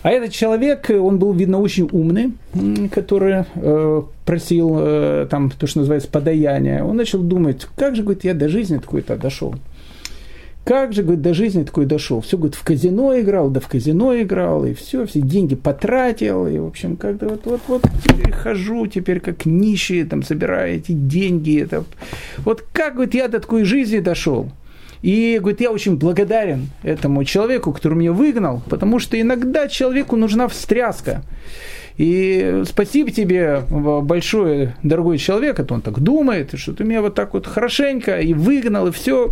[0.04, 2.34] А этот человек, он был, видно, очень умный,
[2.92, 6.84] который э, просил э, там то, что называется подаяние.
[6.84, 9.56] Он начал думать, как же, говорит, я до жизни такой-то дошел.
[10.70, 12.22] Как же, говорит, до жизни такой дошел.
[12.22, 16.60] Все, говорит, в казино играл, да в казино играл, и все, все деньги потратил, и,
[16.60, 17.82] в общем, как-то вот, вот, вот
[18.32, 21.60] хожу, теперь как нищий, там, собираю эти деньги.
[21.60, 21.86] Это...
[22.46, 24.52] Вот как, говорит, я до такой жизни дошел.
[25.02, 30.48] И говорит, я очень благодарен этому человеку, который меня выгнал, потому что иногда человеку нужна
[30.48, 31.24] встряска.
[31.98, 37.34] И спасибо тебе большое, дорогой человек, это он так думает, что ты меня вот так
[37.34, 39.32] вот хорошенько и выгнал, и все.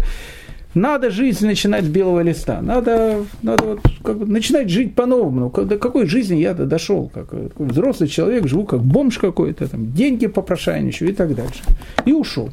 [0.73, 2.61] Надо жизнь начинать с белого листа.
[2.61, 5.49] Надо, надо вот как бы начинать жить по-новому.
[5.49, 7.09] До какой жизни я дошел?
[7.13, 11.63] Как, как взрослый человек, живу как бомж какой-то, там, деньги попрошайничаю и так дальше.
[12.05, 12.49] И ушел.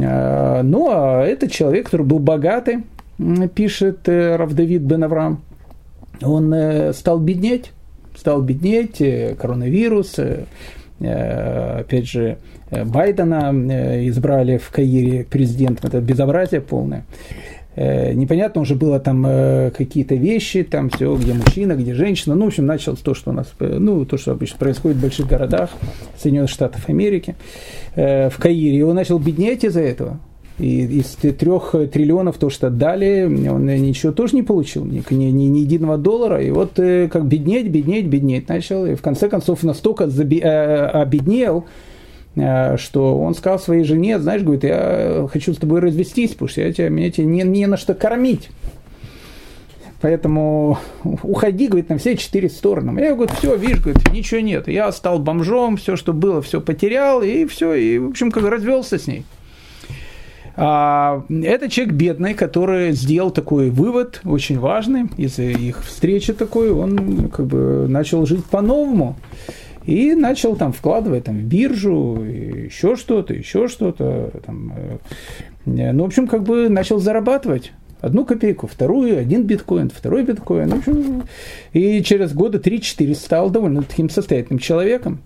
[0.00, 2.84] А, ну, а этот человек, который был богатый,
[3.54, 5.42] пишет э, Равдавид Бен Авраам,
[6.22, 7.72] он э, стал беднеть,
[8.16, 10.16] стал беднеть, э, коронавирус,
[11.00, 12.38] опять же,
[12.70, 13.52] Байдена
[14.08, 17.04] избрали в Каире президентом, это безобразие полное.
[17.80, 22.34] Э, непонятно уже было там э, какие-то вещи, там все, где мужчина, где женщина.
[22.34, 25.02] Ну, в общем, началось то, что у нас, э, ну, то, что обычно происходит в
[25.02, 25.70] больших городах
[26.16, 27.36] Соединенных Штатов Америки,
[27.94, 28.84] в Каире.
[28.84, 30.18] Он начал беднеть из-за этого.
[30.58, 35.58] И из трех триллионов то, что дали, он ничего тоже не получил, ни, ни, ни,
[35.58, 36.42] единого доллара.
[36.42, 38.84] И вот как беднеть, беднеть, беднеть начал.
[38.86, 41.64] И в конце концов настолько заби- обеднел,
[42.38, 46.60] Э, что он сказал своей жене, знаешь, говорит, я хочу с тобой развестись, потому что
[46.60, 48.50] я тебя, меня тебе не, не на что кормить.
[50.00, 50.78] Поэтому
[51.24, 52.98] уходи, говорит, на все четыре стороны.
[53.00, 54.68] Я говорю, все, видишь, говорит, ничего нет.
[54.68, 58.98] Я стал бомжом, все, что было, все потерял, и все, и, в общем, как развелся
[58.98, 59.24] с ней.
[60.60, 67.28] А, это человек бедный, который сделал такой вывод, очень важный, из их встречи такой, он
[67.28, 69.16] как бы начал жить по-новому.
[69.84, 74.32] И начал там вкладывать там, в биржу, еще что-то, еще что-то.
[74.44, 80.24] Там, э, ну, в общем, как бы начал зарабатывать одну копейку, вторую, один биткоин, второй
[80.24, 81.22] биткоин.
[81.72, 85.20] И через года 3-4 стал довольно таким состоятельным человеком.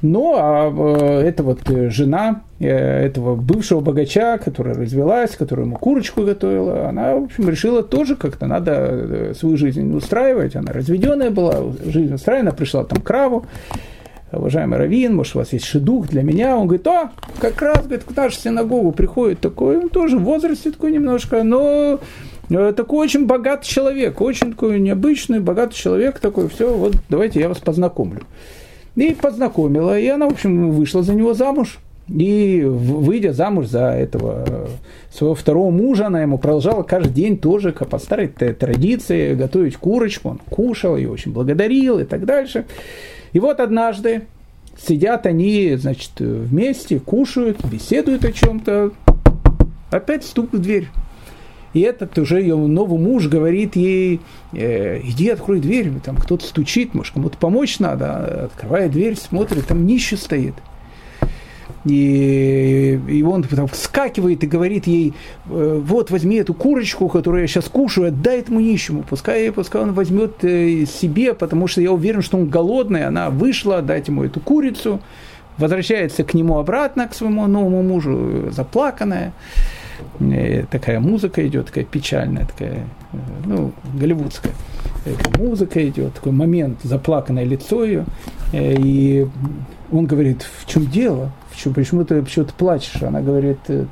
[0.00, 6.22] Ну, а э, это вот э, жена этого бывшего богача, которая развелась, которая ему курочку
[6.22, 10.56] готовила, она, в общем, решила тоже как-то надо свою жизнь устраивать.
[10.56, 13.44] Она разведенная была, жизнь устраивана, пришла там к Раву,
[14.32, 16.56] уважаемый Равин, может, у вас есть шедух для меня.
[16.56, 20.70] Он говорит, о, как раз, говорит, к нашу синагогу приходит такой, он тоже в возрасте
[20.70, 22.00] такой немножко, но
[22.50, 27.48] э, такой очень богатый человек, очень такой необычный, богатый человек такой, все, вот давайте я
[27.48, 28.22] вас познакомлю.
[28.98, 31.78] И познакомила, и она, в общем, вышла за него замуж.
[32.08, 34.66] И выйдя замуж за этого э,
[35.12, 40.30] своего второго мужа, она ему продолжала каждый день тоже по старой традиции готовить курочку.
[40.30, 42.64] Он кушал, ее очень благодарил и так дальше.
[43.32, 44.22] И вот однажды
[44.76, 48.90] сидят они, значит, вместе, кушают, беседуют о чем-то.
[49.90, 50.88] Опять стук в дверь.
[51.74, 54.20] И этот уже ее новый муж говорит ей,
[54.52, 58.44] э, иди открой дверь, там кто-то стучит, может кому-то помочь надо.
[58.46, 60.54] Открывает дверь, смотрит, там нищий стоит.
[61.84, 65.14] И, и он там вскакивает и говорит ей,
[65.48, 69.04] «Э, вот возьми эту курочку, которую я сейчас кушаю, отдай этому нищему.
[69.08, 73.04] Пускай, пускай он возьмет э, себе, потому что я уверен, что он голодный.
[73.04, 75.00] Она вышла, отдать ему эту курицу,
[75.56, 79.32] возвращается к нему обратно, к своему новому мужу, заплаканная.
[80.20, 84.52] И такая музыка идет, такая печальная, такая, э, ну, голливудская.
[85.38, 88.04] Музыка идет, такой момент, заплаканное лицо ее.
[88.52, 89.26] И
[89.90, 91.32] он говорит, в чем дело?
[91.74, 93.02] почему ты почему ты плачешь?
[93.02, 93.84] Она говорит, «Э,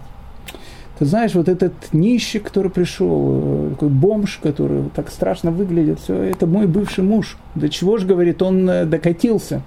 [0.99, 6.15] ты знаешь, вот этот нищий, который пришел, э, такой бомж, который так страшно выглядит, все,
[6.23, 7.37] это мой бывший муж.
[7.55, 9.63] До чего же, говорит, он э, докатился.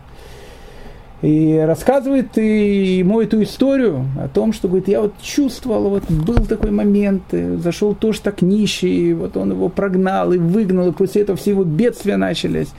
[1.21, 6.71] И рассказывает ему эту историю о том, что, говорит, я вот чувствовал, вот был такой
[6.71, 11.51] момент, зашел тоже так нищий, вот он его прогнал и выгнал, и после этого все
[11.51, 12.69] его бедствия начались.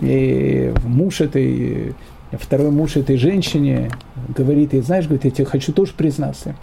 [0.00, 1.94] И муж этой,
[2.32, 3.90] второй муж этой женщине
[4.36, 6.54] говорит ей, знаешь, говорит, я тебе хочу тоже признаться.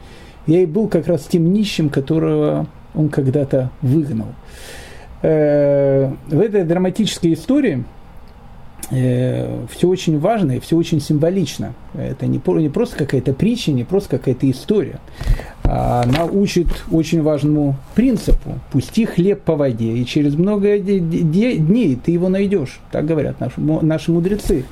[0.48, 4.28] Я и был как раз тем нищим, которого он когда-то выгнал.
[5.22, 7.95] Э, в этой драматической истории э,
[8.90, 11.74] все очень важно и все очень символично.
[11.96, 15.00] Это не, не просто какая-то притча, не просто какая-то история.
[15.64, 18.60] А она учит очень важному принципу.
[18.72, 22.80] Пусти хлеб по воде, и через много дней ты его найдешь.
[22.92, 24.66] Так говорят наши, наши мудрецы.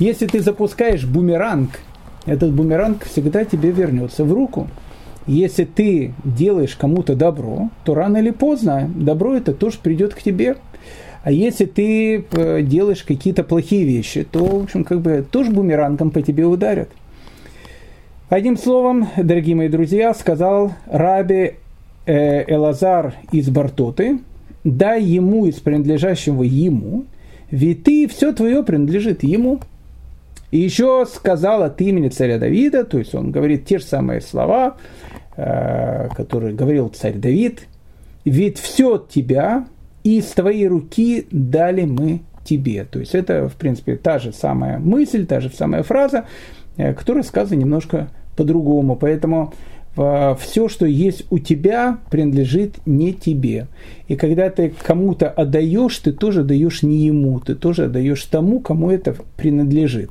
[0.00, 1.70] Если ты запускаешь бумеранг,
[2.26, 4.68] этот бумеранг всегда тебе вернется в руку.
[5.28, 10.56] Если ты делаешь кому-то добро, то рано или поздно добро это тоже придет к тебе.
[11.26, 16.12] А если ты э, делаешь какие-то плохие вещи, то, в общем, как бы тоже бумерангом
[16.12, 16.88] по тебе ударят.
[18.28, 21.54] Одним словом, дорогие мои друзья, сказал Раби
[22.06, 24.20] э, Элазар из Бартоты,
[24.62, 27.06] дай ему из принадлежащего ему,
[27.50, 29.58] ведь ты, все твое принадлежит ему.
[30.52, 34.76] И еще сказал от имени царя Давида, то есть он говорит те же самые слова,
[35.36, 37.66] э, которые говорил царь Давид,
[38.24, 39.66] ведь все от тебя,
[40.06, 42.84] и из твоей руки дали мы тебе.
[42.84, 46.26] То есть это, в принципе, та же самая мысль, та же самая фраза,
[46.76, 48.94] э, которая сказана немножко по-другому.
[48.94, 49.52] Поэтому
[49.96, 53.66] э, все, что есть у тебя, принадлежит не тебе.
[54.06, 58.92] И когда ты кому-то отдаешь, ты тоже даешь не ему, ты тоже отдаешь тому, кому
[58.92, 60.10] это принадлежит.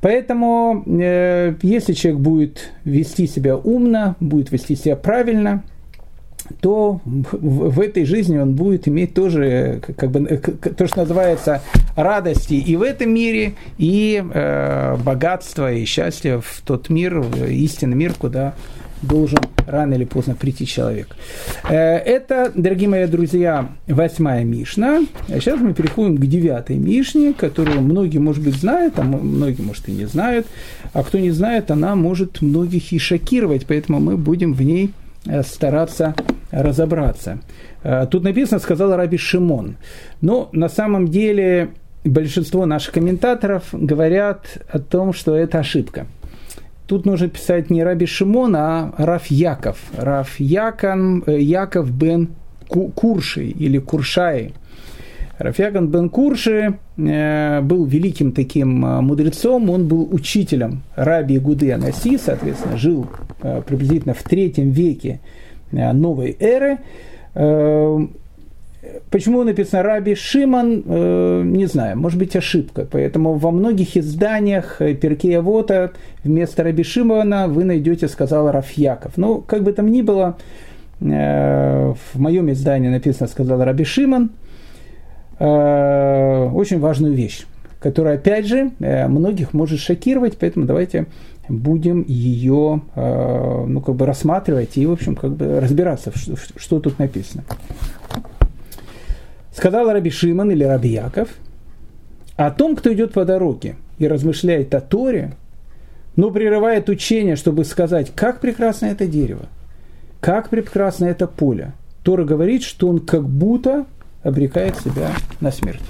[0.00, 5.64] Поэтому, э, если человек будет вести себя умно, будет вести себя правильно–
[6.60, 11.62] то в этой жизни он будет иметь тоже, как бы, то, что называется,
[11.96, 17.96] радости и в этом мире, и э, богатство, и счастье в тот мир, в истинный
[17.96, 18.54] мир, куда
[19.02, 21.14] должен рано или поздно прийти человек.
[21.68, 25.02] Э, это, дорогие мои друзья, восьмая Мишна.
[25.28, 29.88] А сейчас мы переходим к девятой Мишне, которую многие, может быть, знают, а многие, может,
[29.88, 30.46] и не знают.
[30.92, 34.90] А кто не знает, она может многих и шокировать, поэтому мы будем в ней
[35.42, 36.14] стараться
[36.50, 37.38] разобраться.
[37.82, 39.76] Э, тут написано, сказал Раби Шимон.
[40.20, 41.70] Но на самом деле
[42.04, 46.06] большинство наших комментаторов говорят о том, что это ошибка.
[46.86, 49.78] Тут нужно писать не Раби Шимон, а Раф Яков.
[49.96, 52.28] Раф Якон, э, Яков бен
[52.68, 54.54] Курши или Куршай–
[55.38, 62.18] Рафьяган бен Курши э, был великим таким э, мудрецом, он был учителем раби Гуды Анаси,
[62.18, 63.06] соответственно, жил
[63.42, 65.20] э, приблизительно в третьем веке
[65.70, 66.78] новой эры.
[69.10, 72.86] Почему написано Раби Шиман, не знаю, может быть ошибка.
[72.90, 75.92] Поэтому во многих изданиях Перкея Вота
[76.24, 79.18] вместо Раби Шимана вы найдете, сказал Рафьяков.
[79.18, 80.38] Ну, как бы там ни было,
[81.00, 84.30] в моем издании написано, сказал Раби Шиман–
[85.44, 87.46] очень важную вещь,
[87.80, 91.06] которая, опять же, э, многих может шокировать, поэтому давайте
[91.48, 96.12] будем ее, э, ну, как бы рассматривать и, в общем, как бы разбираться,
[96.56, 97.44] что тут написано.
[99.54, 101.28] Сказал Раби Шиман или Раби Яков
[102.36, 105.32] о том, кто идет по дороге и размышляет о Торе,
[106.16, 109.46] но прерывает учение, чтобы сказать, как прекрасно это дерево,
[110.20, 111.72] как прекрасно это поле.
[112.02, 113.86] Тора говорит, что он как будто
[114.28, 115.82] обрекает себя на смерть.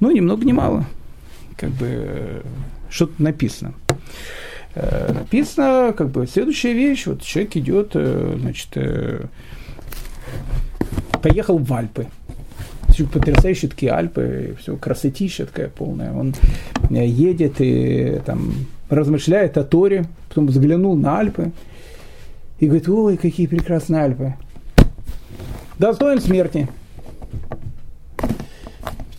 [0.00, 0.84] Ну, ни много ни мало.
[1.56, 2.42] Как бы
[2.90, 3.74] что-то написано.
[4.74, 7.06] Э, написано, как бы, следующая вещь.
[7.06, 9.24] Вот человек идет, э, значит, э,
[11.22, 12.06] поехал в Альпы.
[13.12, 16.12] Потрясающие такие Альпы, все, красотища такая полная.
[16.12, 16.34] Он
[16.90, 18.52] едет и там
[18.90, 21.52] размышляет о Торе, потом взглянул на Альпы
[22.60, 24.34] и говорит, ой, какие прекрасные Альпы.
[25.78, 26.68] Достоин смерти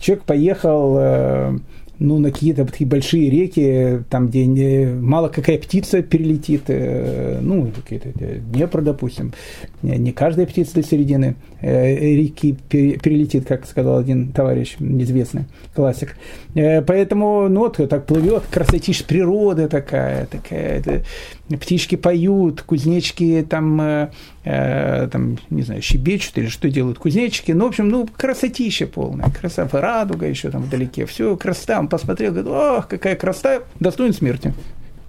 [0.04, 1.58] человек поехал э,
[1.98, 7.70] ну, на какие-то такие большие реки, там, где не, мало какая птица перелетит, э, ну,
[7.74, 9.32] какие-то Днепр, допустим,
[9.82, 16.16] не, не каждая птица до середины э, реки перелетит, как сказал один товарищ, неизвестный классик.
[16.54, 21.02] Э, поэтому, ну, вот так плывет, красотища природа такая, такая, это,
[21.48, 24.10] птички поют, кузнечки там, э,
[24.44, 27.52] э, там, не знаю, щебечут или что делают кузнечики.
[27.52, 31.78] Ну, в общем, ну, красотища полная, красота, радуга еще там вдалеке, все, красота.
[31.78, 34.54] Он посмотрел, говорит, ох, какая красота, достоин смерти.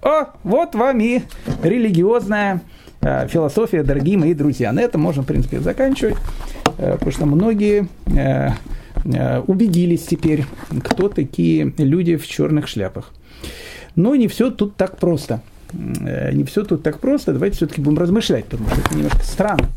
[0.02, 1.22] О, вот вам и
[1.62, 2.60] религиозная
[3.00, 4.72] э, философия, дорогие мои друзья.
[4.72, 6.16] На этом можно, в принципе, заканчивать,
[6.78, 7.88] э, потому что многие
[9.46, 10.46] убедились теперь,
[10.82, 13.12] кто такие люди в черных шляпах.
[13.94, 15.42] Но не все тут так просто.
[15.72, 17.32] Не все тут так просто.
[17.32, 19.68] Давайте все-таки будем размышлять, потому что это немножко странно,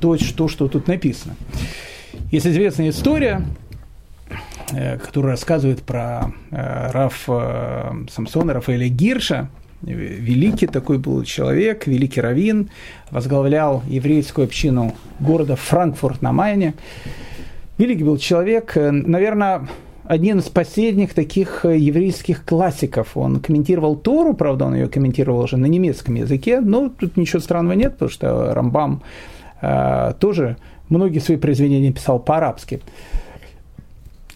[0.00, 1.34] то, что, что тут написано.
[2.30, 3.42] Есть известная история,
[5.04, 7.28] которая рассказывает про Раф
[8.10, 9.48] Самсона, Рафаэля Гирша,
[9.82, 12.70] великий такой был человек, великий раввин,
[13.10, 16.74] возглавлял еврейскую общину города Франкфурт на Майне.
[17.78, 19.68] Великий был человек, наверное,
[20.08, 23.16] один из последних таких еврейских классиков.
[23.16, 27.74] Он комментировал Тору, правда, он ее комментировал уже на немецком языке, но тут ничего странного
[27.74, 29.02] нет, потому что Рамбам
[29.60, 30.56] э, тоже
[30.88, 32.80] многие свои произведения писал по-арабски.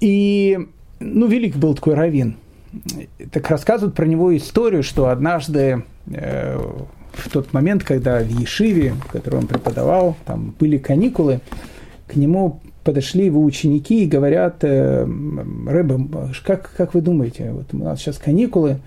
[0.01, 0.59] И,
[0.99, 2.37] ну, велик был такой раввин–
[3.33, 6.59] так рассказывают про него историю, что однажды э,
[7.13, 11.41] в тот момент, когда в Ешиве, в которой он преподавал, там были каникулы,
[12.07, 15.07] к нему подошли его ученики и говорят, э,
[15.67, 15.99] Рэбе,
[16.45, 18.79] как, как вы думаете, вот у нас сейчас каникулы,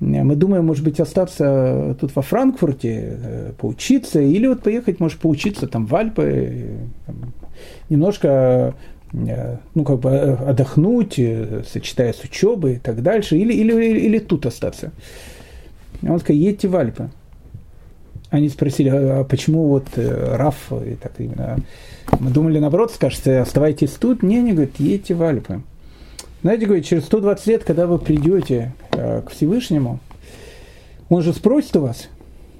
[0.00, 5.66] мы думаем, может быть, остаться тут во Франкфурте, э, поучиться, или вот поехать, может, поучиться
[5.66, 7.12] там в Альпы, э,
[7.88, 8.74] немножко
[9.10, 11.18] ну, как бы отдохнуть,
[11.66, 14.92] сочетая с учебой и так дальше, или, или, или, тут остаться.
[16.02, 17.08] Он сказал, едьте в Альпы.
[18.28, 21.56] Они спросили, а почему вот Раф и так именно?
[22.20, 24.22] Мы думали, наоборот, скажете, оставайтесь тут.
[24.22, 25.62] Не, не, говорит, едьте в Альпы.
[26.42, 30.00] Знаете, говорит, через 120 лет, когда вы придете к Всевышнему,
[31.08, 32.08] он же спросит у вас,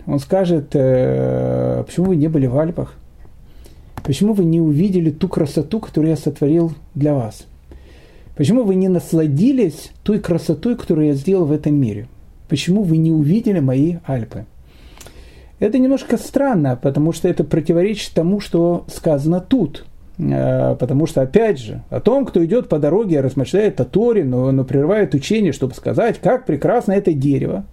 [0.07, 2.95] он скажет, почему вы не были в Альпах?
[4.05, 7.47] Почему вы не увидели ту красоту, которую я сотворил для вас?
[8.37, 12.09] Почему вы не насладились той красотой, которую я сделал в этом мире?
[12.49, 14.47] Почему вы не увидели мои Альпы?
[15.61, 19.85] Это немножко странно, потому что это противоречит тому, что сказано тут.
[20.19, 24.51] Э, потому что, опять же, о том, кто идет по дороге, размышляет о Торе, но,
[24.53, 27.65] но прерывает учение, чтобы сказать, как прекрасно это дерево,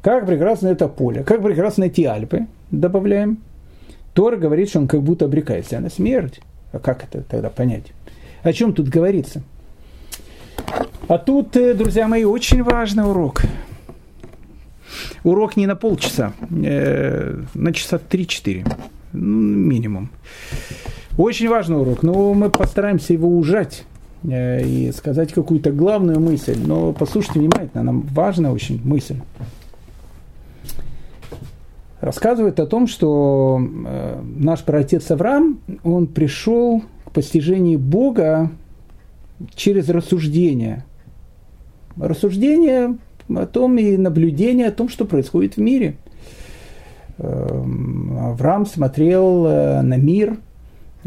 [0.00, 3.38] как прекрасно это поле, как прекрасно эти Альпы, добавляем.
[4.14, 6.40] Тора говорит, что он как будто обрекает себя на смерть.
[6.72, 7.92] А как это тогда понять?
[8.42, 9.42] О чем тут говорится?
[11.08, 13.42] А тут, э, друзья мои, очень важный урок.
[15.24, 18.66] Урок не на полчаса, э, на часа 3-4,
[19.12, 20.10] ну, минимум.
[21.16, 23.84] Очень важный урок, но мы постараемся его ужать
[24.22, 26.58] э, и сказать какую-то главную мысль.
[26.64, 29.16] Но послушайте внимательно, нам важна очень мысль
[32.00, 38.50] рассказывает о том, что э, наш праотец Авраам, он пришел к постижению Бога
[39.54, 40.84] через рассуждение.
[41.96, 42.96] Рассуждение
[43.34, 45.96] о том и наблюдение о том, что происходит в мире.
[47.18, 50.38] Эм, Авраам смотрел э, на мир,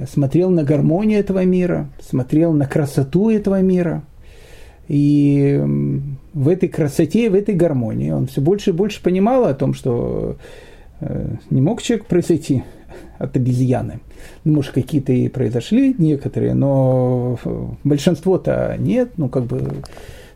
[0.07, 4.03] смотрел на гармонию этого мира, смотрел на красоту этого мира.
[4.87, 9.53] И эм, в этой красоте, в этой гармонии он все больше и больше понимал о
[9.53, 10.37] том, что
[11.01, 12.63] Э, не мог человек произойти
[13.17, 13.99] от обезьяны.
[14.43, 17.39] Ну, может, какие-то и произошли некоторые, но
[17.83, 19.13] большинство-то нет.
[19.17, 19.81] Ну, как бы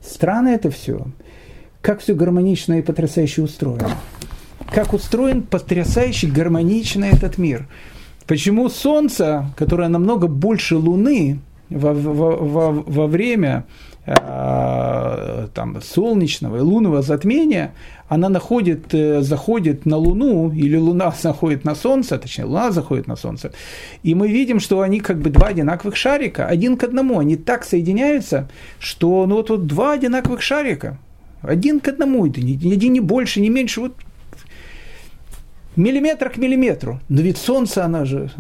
[0.02, 1.06] странно это все.
[1.86, 3.92] Как все гармонично и потрясающе устроено.
[4.74, 7.68] Как устроен потрясающий гармонично этот мир.
[8.26, 11.38] Почему Солнце, которое намного больше Луны
[11.70, 13.66] во, во, во, во время
[14.08, 17.76] э, там, солнечного и лунного затмения,
[18.10, 23.16] она находит, э, заходит на Луну, или Луна заходит на Солнце, точнее, Луна заходит на
[23.16, 23.52] Солнце,
[24.02, 27.64] и мы видим, что они как бы два одинаковых шарика, один к одному, они так
[27.64, 30.98] соединяются, что ну вот, вот два одинаковых шарика,
[31.48, 33.94] один к одному, это ни один не больше, не меньше, вот
[35.76, 37.00] миллиметр к миллиметру.
[37.10, 38.32] Но ведь Солнце, оно же,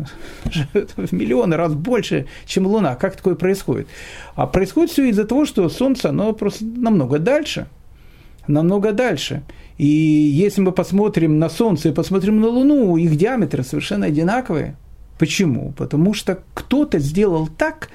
[0.73, 2.95] в миллионы раз больше, чем Луна.
[2.95, 3.87] Как такое происходит?
[4.35, 7.67] А происходит все из-за того, что Солнце, оно просто намного дальше–
[8.47, 9.43] намного дальше.
[9.77, 14.75] И если мы посмотрим на Солнце и посмотрим на Луну, их диаметры совершенно одинаковые.
[15.19, 15.73] Почему?
[15.77, 17.89] Потому что кто-то сделал так,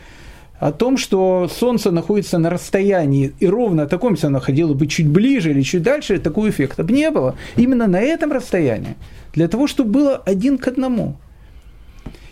[0.60, 4.86] о том, что Солнце находится на расстоянии, и ровно о таком, если оно находило бы
[4.86, 7.34] чуть ближе или чуть дальше, такого эффекта бы не было.
[7.56, 8.94] Именно на этом расстоянии.
[9.32, 11.16] Для того, чтобы было один к одному.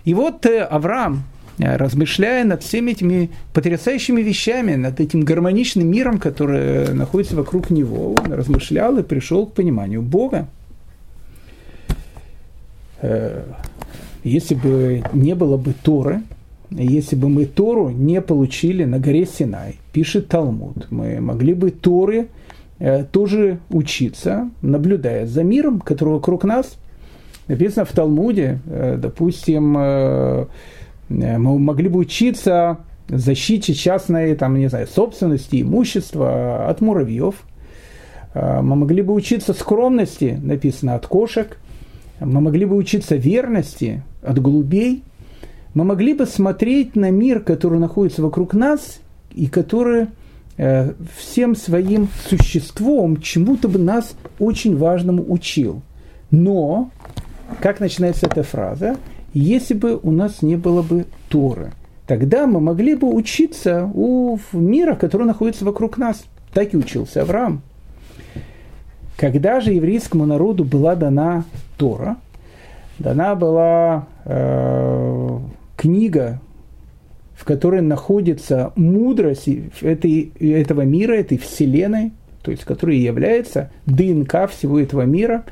[0.04, 1.24] И вот э, Авраам,
[1.58, 8.14] Э, размышляя над всеми этими потрясающими вещами, над этим гармоничным миром, который находится вокруг него,
[8.14, 10.46] он размышлял и пришел к пониманию Бога.
[13.00, 13.42] Э,
[14.22, 16.22] если бы не было бы Торы,
[16.70, 22.28] если бы мы Тору не получили на горе Синай, пишет Талмуд, мы могли бы Торы
[22.78, 26.78] э, тоже учиться, наблюдая за миром, который вокруг нас.
[27.46, 28.60] Написано в Талмуде,
[28.98, 30.46] допустим,
[31.08, 37.34] Э, мы могли бы учиться защите частной, там, не знаю, собственности, имущества от муравьев.
[38.34, 41.58] Мы могли бы учиться скромности, написано, от кошек.
[42.20, 45.02] Мы могли бы учиться верности от голубей.
[45.74, 49.00] Мы могли бы смотреть на мир, который находится вокруг нас
[49.32, 50.08] и который
[50.56, 55.82] э, всем своим существом чему-то бы нас очень важному учил.
[56.30, 56.90] Но,
[57.60, 58.96] как начинается эта фраза,
[59.34, 61.72] если бы у нас не было бы Торы,
[62.06, 66.24] тогда мы могли бы учиться у мира, который находится вокруг нас.
[66.52, 67.62] Так и учился Авраам.
[69.16, 71.44] Когда же еврейскому народу была дана
[71.76, 72.16] Тора,
[72.98, 75.38] дана была э,
[75.78, 76.40] книга,
[77.34, 79.48] в которой находится мудрость
[79.80, 82.12] этой, этого мира, этой вселенной,
[82.42, 85.44] то есть которая является ДНК всего этого мира,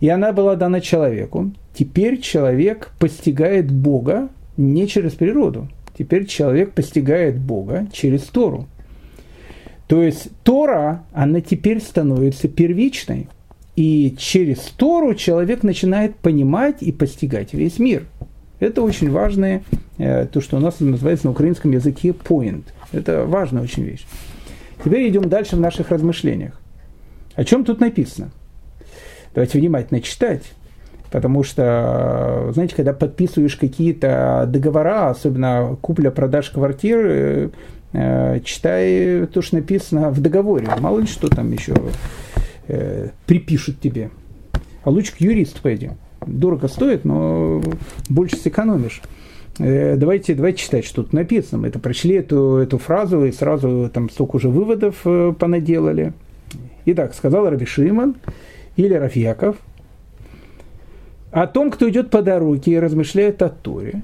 [0.00, 1.52] и она была дана человеку.
[1.74, 5.68] Теперь человек постигает Бога не через природу.
[5.96, 8.66] Теперь человек постигает Бога через Тору.
[9.86, 13.28] То есть Тора, она теперь становится первичной.
[13.76, 18.06] И через Тору человек начинает понимать и постигать весь мир.
[18.60, 19.62] Это очень важное,
[19.98, 22.64] э, то, что у нас называется на украинском языке point.
[22.92, 24.04] Это важная очень вещь.
[24.84, 26.60] Теперь идем дальше в наших размышлениях.
[27.34, 28.30] О чем тут написано?
[29.34, 30.42] Давайте внимательно читать.
[31.10, 37.50] Потому что, знаете, когда подписываешь какие-то договора, особенно купля-продаж квартир,
[37.92, 40.68] э, читай то, что написано в договоре.
[40.80, 41.74] Мало ли что там еще
[42.66, 44.10] э, припишут тебе.
[44.84, 45.90] А лучше к юристу пойди.
[46.28, 47.62] Дорого стоит, но
[48.08, 49.02] больше сэкономишь.
[49.58, 51.62] Э, давайте, давайте читать, что тут написано.
[51.62, 56.12] Мы это прочли эту, эту фразу и сразу там столько уже выводов э, понаделали.
[56.86, 57.66] Итак, сказал Раби
[58.76, 59.56] или Рафьяков–
[61.30, 64.02] о том, кто идет по дороге и размышляет о Торе.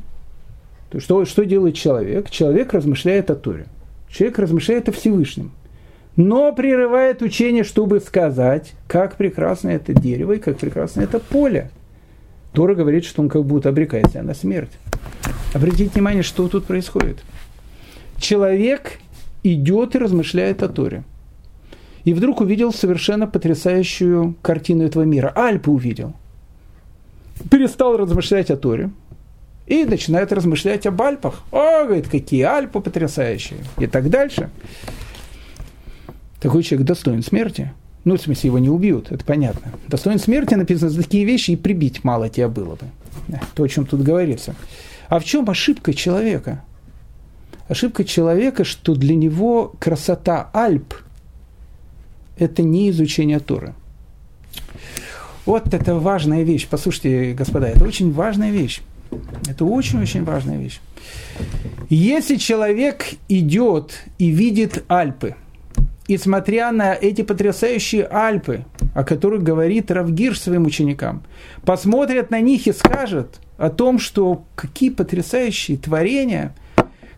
[0.91, 2.31] То что, что делает человек?
[2.31, 3.67] Человек размышляет о Торе.
[4.09, 5.53] Человек размышляет о Всевышнем.
[6.17, 11.71] Но прерывает учение, чтобы сказать, как прекрасно это дерево и как прекрасно это поле.
[12.55, 14.73] Тора говорит, что он как будто обрекает себя на смерть.
[15.53, 17.19] Обратите внимание, что тут происходит.
[18.19, 18.99] Человек
[19.43, 21.05] идет и размышляет о Торе.
[22.05, 25.33] И вдруг увидел совершенно потрясающую картину этого мира.
[25.35, 26.15] Альпы увидел–
[27.51, 28.91] перестал размышлять о Торе
[29.67, 31.43] и начинает размышлять об Альпах.
[31.51, 33.59] О, говорит, какие Альпы потрясающие.
[33.79, 34.51] И так дальше.
[36.41, 37.73] Такой человек достоин смерти.
[38.05, 39.73] Ну, в смысле, его не убьют, это понятно.
[39.89, 43.39] Достоин смерти написано за такие вещи, и прибить мало тебя было бы.
[43.55, 44.55] То, о чем тут говорится.
[45.09, 46.63] А в чем ошибка человека?
[47.69, 50.95] Ошибка человека, что для него красота Альп–
[52.39, 53.75] это не изучение Торы–
[55.47, 56.67] вот это важная вещь.
[56.69, 58.81] Послушайте, господа, это очень важная вещь.
[59.47, 60.81] Это очень-очень важная вещь.
[61.91, 65.37] Если человек идет и видит Альпы,
[66.07, 71.23] и смотря на эти потрясающие Альпы, о которых говорит Равгир своим ученикам,
[71.65, 76.55] посмотрят на них и скажут о том, что какие потрясающие творения,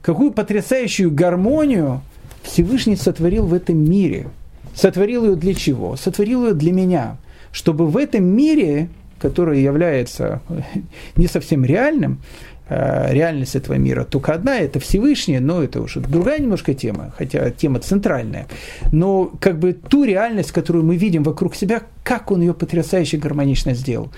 [0.02, 2.02] какую потрясающую гармонию
[2.42, 4.28] Всевышний сотворил в этом мире.
[4.74, 5.96] Сотворил ее для чего?
[5.96, 7.16] Сотворил ее для меня
[7.56, 10.42] чтобы в этом мире, который является
[11.16, 12.20] не совсем реальным,
[12.68, 17.78] реальность этого мира только одна, это Всевышний, но это уже другая немножко тема, хотя тема
[17.78, 18.46] центральная.
[18.92, 23.74] Но как бы ту реальность, которую мы видим вокруг себя, как он ее потрясающе гармонично
[23.74, 24.10] сделал.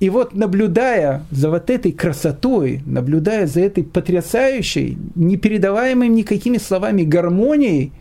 [0.00, 7.92] И вот наблюдая за вот этой красотой, наблюдая за этой потрясающей, непередаваемой никакими словами гармонией,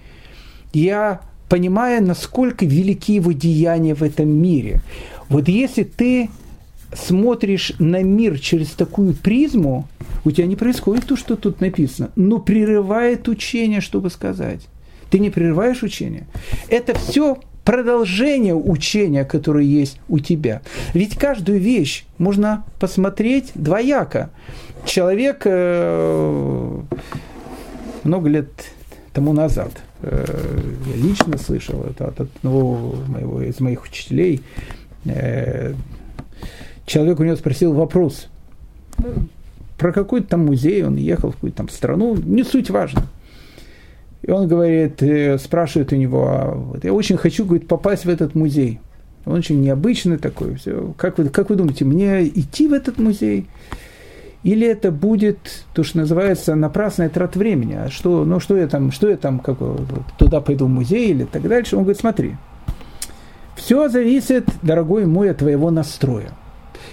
[0.74, 4.82] я понимая, насколько велики его деяния в этом мире.
[5.30, 6.30] Вот если ты
[6.94, 9.88] смотришь на мир через такую призму,
[10.24, 14.62] у тебя не происходит то, что тут написано, но прерывает учение, чтобы сказать.
[15.10, 16.28] Ты не прерываешь учение.
[16.70, 20.62] Это все продолжение учения, которое есть у тебя.
[20.94, 24.30] Ведь каждую вещь можно посмотреть двояко.
[24.86, 26.80] Человек э,
[28.04, 28.50] много лет
[29.14, 29.72] тому назад–
[30.02, 30.26] Э,
[30.88, 34.42] я лично слышал это от одного моего, из моих учителей.
[36.92, 38.28] Человек у него спросил вопрос,
[39.78, 43.04] про какой-то там музей, он ехал в какую-то там страну, не суть важно.
[44.24, 48.10] И он говорит, э, спрашивает у него, а вот я очень хочу, говорит, попасть в
[48.10, 48.82] этот музей.
[49.26, 50.56] Он очень необычный такой.
[50.56, 50.94] Все.
[50.98, 53.48] Как, вы, как вы думаете, мне идти в этот музей?
[54.44, 57.76] или это будет то, что называется напрасная трат времени.
[57.86, 59.60] А что, ну, что я там, что я там, как,
[60.18, 61.78] туда пойду в музей или так дальше.
[61.78, 62.36] Он говорит, смотри,
[63.56, 66.32] все зависит, дорогой мой, от твоего настроя.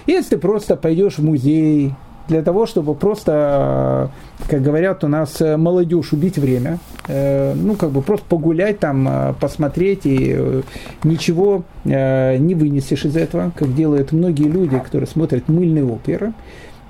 [0.08, 1.92] Если ты просто пойдешь в музей,
[2.28, 4.10] для того, чтобы просто,
[4.48, 10.62] как говорят у нас, молодежь убить время, ну, как бы просто погулять там, посмотреть, и
[11.04, 16.32] ничего не вынесешь из этого, как делают многие люди, которые смотрят мыльные оперы.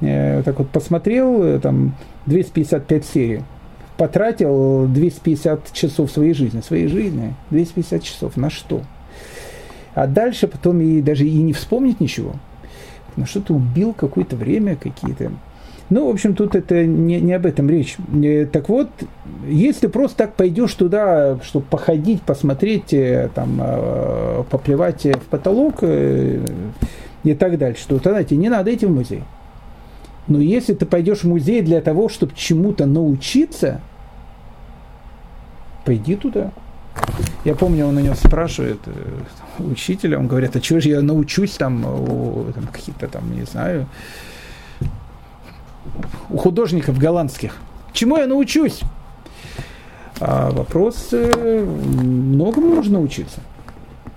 [0.01, 1.97] Так вот, посмотрел, там,
[2.27, 3.43] 255 серий,
[3.97, 6.61] потратил 250 часов своей жизни.
[6.61, 8.83] Своей жизни 250 часов на что?
[9.95, 12.35] А дальше потом и даже и не вспомнить ничего.
[13.19, 15.33] На что ты убил какое-то время какие-то.
[15.91, 17.97] Ну, в общем, тут это не, не об этом речь.
[18.23, 18.89] Э, так вот,
[19.49, 27.35] если просто так пойдешь туда, чтобы походить, посмотреть, э, там, э, поплевать в потолок и
[27.35, 29.25] так дальше, то тогда тебе не надо идти в музей.
[30.29, 33.81] Но если ты пойдешь в музей для того, чтобы чему-то научиться,
[35.85, 36.53] пойди туда.
[37.45, 38.79] Я помню, он у него спрашивает,
[39.59, 43.87] учителя, он говорит, а чего же я научусь там, у, там какие-то там, не знаю,
[46.31, 47.57] у художников голландских.
[47.93, 48.81] Чему я научусь?
[50.21, 53.41] А вопрос, э, многому нужно учиться.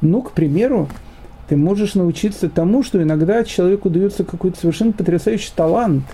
[0.01, 0.89] Ну, к примеру,
[1.47, 6.05] ты можешь научиться тому, что иногда человеку дается какой-то совершенно потрясающий талант,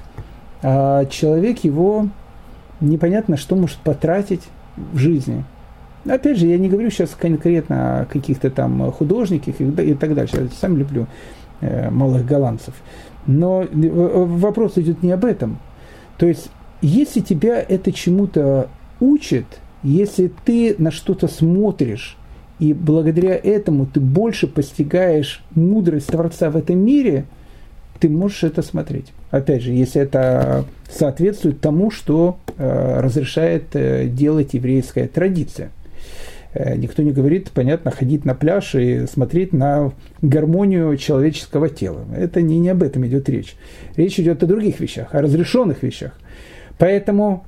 [0.61, 2.09] а человек его
[2.79, 4.43] непонятно что может потратить
[4.75, 5.45] в жизни.
[6.07, 10.37] Опять же, я не говорю сейчас конкретно о каких-то там художниках и так дальше.
[10.41, 11.07] Я сам люблю
[11.61, 12.73] э, малых голландцев.
[13.25, 15.59] Но э, вопрос идет не об этом.
[16.17, 16.49] То есть,
[16.81, 19.45] если тебя это чему-то учит,
[19.83, 22.17] если ты на что-то смотришь,
[22.59, 27.25] и благодаря этому ты больше постигаешь мудрость Творца в этом мире,
[27.99, 29.13] ты можешь это смотреть.
[29.31, 35.71] Опять же, если это соответствует тому, что э, разрешает э, делать еврейская традиция.
[36.57, 39.93] Э, никто не говорит, понятно, ходить на пляж и смотреть на
[40.23, 42.05] гармонию человеческого тела.
[42.15, 43.55] Это не, не об этом идет речь.
[43.95, 46.13] Речь идет о других вещах, о разрешенных вещах.
[46.79, 47.45] Поэтому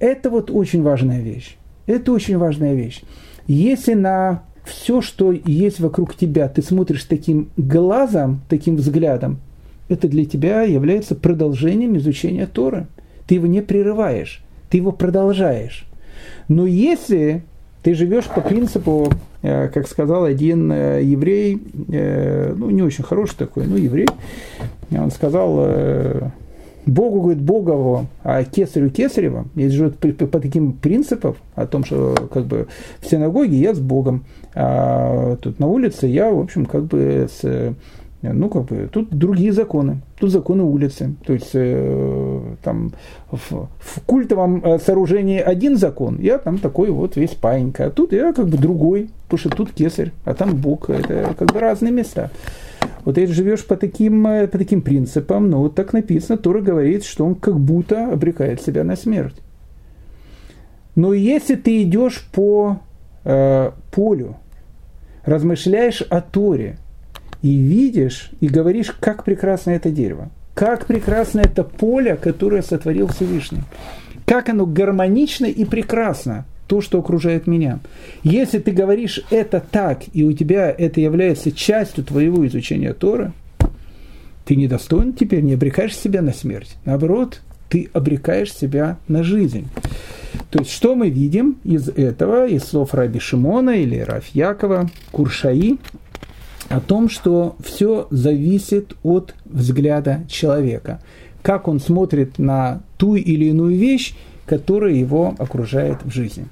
[0.00, 1.56] это вот очень важная вещь.
[1.86, 3.02] Это очень важная вещь.
[3.46, 9.38] Если на все, что есть вокруг тебя, ты смотришь таким глазом, таким взглядом,
[9.88, 12.86] это для тебя является продолжением изучения Торы.
[13.26, 15.86] Ты его не прерываешь, ты его продолжаешь.
[16.48, 17.44] Но если
[17.86, 19.08] ты живешь по принципу,
[19.42, 24.08] э, как сказал один э, еврей, э, ну не очень хороший такой, ну еврей,
[24.90, 26.32] он сказал,
[26.84, 32.46] Богу, говорит, Богово, а кесарю Кесарева, если живет по, таким принципам, о том, что как
[32.46, 32.66] бы
[32.98, 37.72] в синагоге я с Богом, а тут на улице я, в общем, как бы с
[38.22, 41.14] ну, как бы, тут другие законы, тут законы улицы.
[41.24, 41.52] То есть,
[42.62, 42.92] там,
[43.30, 48.12] в, в культовом э, сооружении один закон, я там такой вот весь паинька, а тут
[48.12, 51.92] я как бы другой, потому что тут кесарь, а там Бог, это как бы разные
[51.92, 52.30] места.
[53.04, 57.04] Вот если живешь по таким, э, по таким принципам, ну, вот так написано, Тора говорит,
[57.04, 59.36] что он как будто обрекает себя на смерть.
[60.96, 62.78] Но если ты идешь по
[63.24, 64.36] э, полю,
[65.24, 66.78] размышляешь о Торе,
[67.42, 73.60] и видишь, и говоришь, как прекрасно это дерево, как прекрасно это поле, которое сотворил Всевышний,
[74.24, 77.78] как оно гармонично и прекрасно, то, что окружает меня.
[78.22, 83.34] Если ты говоришь это так, и у тебя это является частью твоего изучения Тора,
[84.46, 86.76] ты недостоин теперь, не обрекаешь себя на смерть.
[86.86, 89.68] Наоборот, ты обрекаешь себя на жизнь.
[90.50, 95.76] То есть, что мы видим из этого, из слов Раби Шимона или Раф Якова, Куршаи,
[96.68, 101.00] о том, что все зависит от взгляда человека,
[101.42, 104.14] как он смотрит на ту или иную вещь,
[104.46, 106.46] которая его окружает в жизни.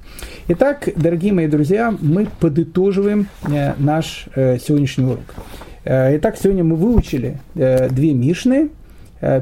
[0.49, 5.35] Итак, дорогие мои друзья, мы подытоживаем э, наш э, сегодняшний урок.
[5.85, 8.71] Э, итак, сегодня мы выучили две Мишны.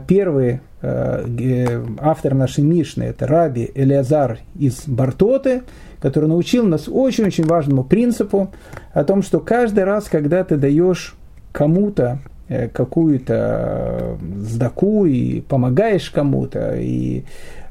[0.06, 5.62] Первый автор нашей Мишны– это Раби Элиазар из Бартоты–
[6.02, 8.50] который научил нас очень-очень важному принципу
[8.92, 11.14] о том, что каждый раз, когда ты даешь
[11.52, 17.22] кому-то э, какую-то сдаку и помогаешь кому-то, и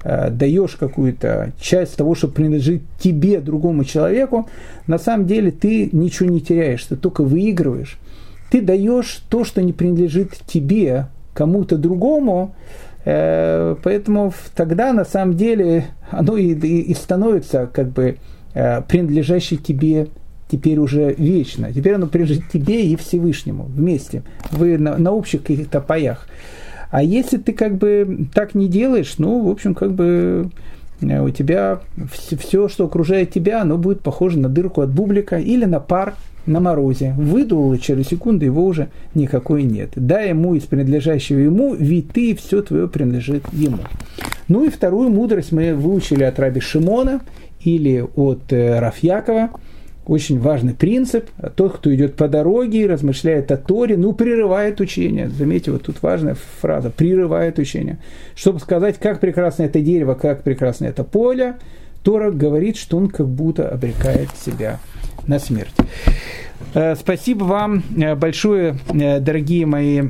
[0.05, 4.49] э, даешь какую-то часть того, что принадлежит тебе, другому человеку,
[4.87, 7.99] на самом деле ты ничего не теряешь, ты только выигрываешь.
[8.49, 15.85] Ты даешь то, что не принадлежит тебе, кому-то другому, Э, поэтому тогда на самом деле
[16.11, 18.17] оно и, и, и становится как бы
[18.53, 20.07] э, принадлежащей тебе
[20.51, 21.71] теперь уже вечно.
[21.71, 24.23] Теперь оно принадлежит тебе и Всевышнему вместе.
[24.51, 26.27] Вы на, на общих каких-то паях.
[26.91, 30.51] А если ты как бы так не делаешь, ну, в общем, как бы
[31.01, 31.79] у тебя
[32.11, 36.59] все, что окружает тебя, оно будет похоже на дырку от бублика или на пар на
[36.59, 37.13] морозе.
[37.17, 39.91] Выдул, и через секунду его уже никакой нет.
[39.95, 43.79] Дай ему из принадлежащего ему, ведь ты, все твое принадлежит ему.
[44.47, 47.21] Ну и вторую мудрость мы выучили от Раби Шимона
[47.61, 49.51] или от э, Рафьякова.
[50.05, 51.29] Очень важный принцип.
[51.55, 55.29] Тот, кто идет по дороге и размышляет о Торе, ну, прерывает учение.
[55.29, 56.89] Заметьте, вот тут важная фраза.
[56.89, 57.99] Прерывает учение.
[58.35, 61.55] Чтобы сказать, как прекрасно это дерево, как прекрасно это поле,
[62.03, 64.79] Тора говорит, что он как будто обрекает себя
[65.27, 65.75] на смерть.
[66.73, 70.01] Э, спасибо вам э, большое, э, дорогие мои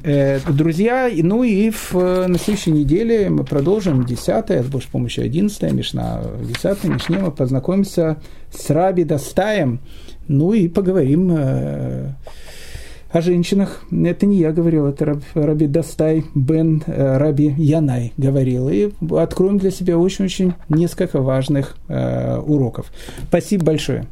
[0.48, 1.10] друзья.
[1.12, 6.22] Ну и в, на следующей неделе мы продолжим 10 с Божьей помощью 11 Мишна.
[6.22, 8.18] В 10 Мишне мы познакомимся
[8.56, 9.80] с Раби Достаем.
[10.28, 13.84] Ну и поговорим о женщинах.
[13.92, 18.70] Это не я говорил, это Раби Достай Бен Раби Янай говорил.
[18.70, 22.92] И откроем для себя очень-очень несколько важных уроков.
[23.28, 24.06] Спасибо большое.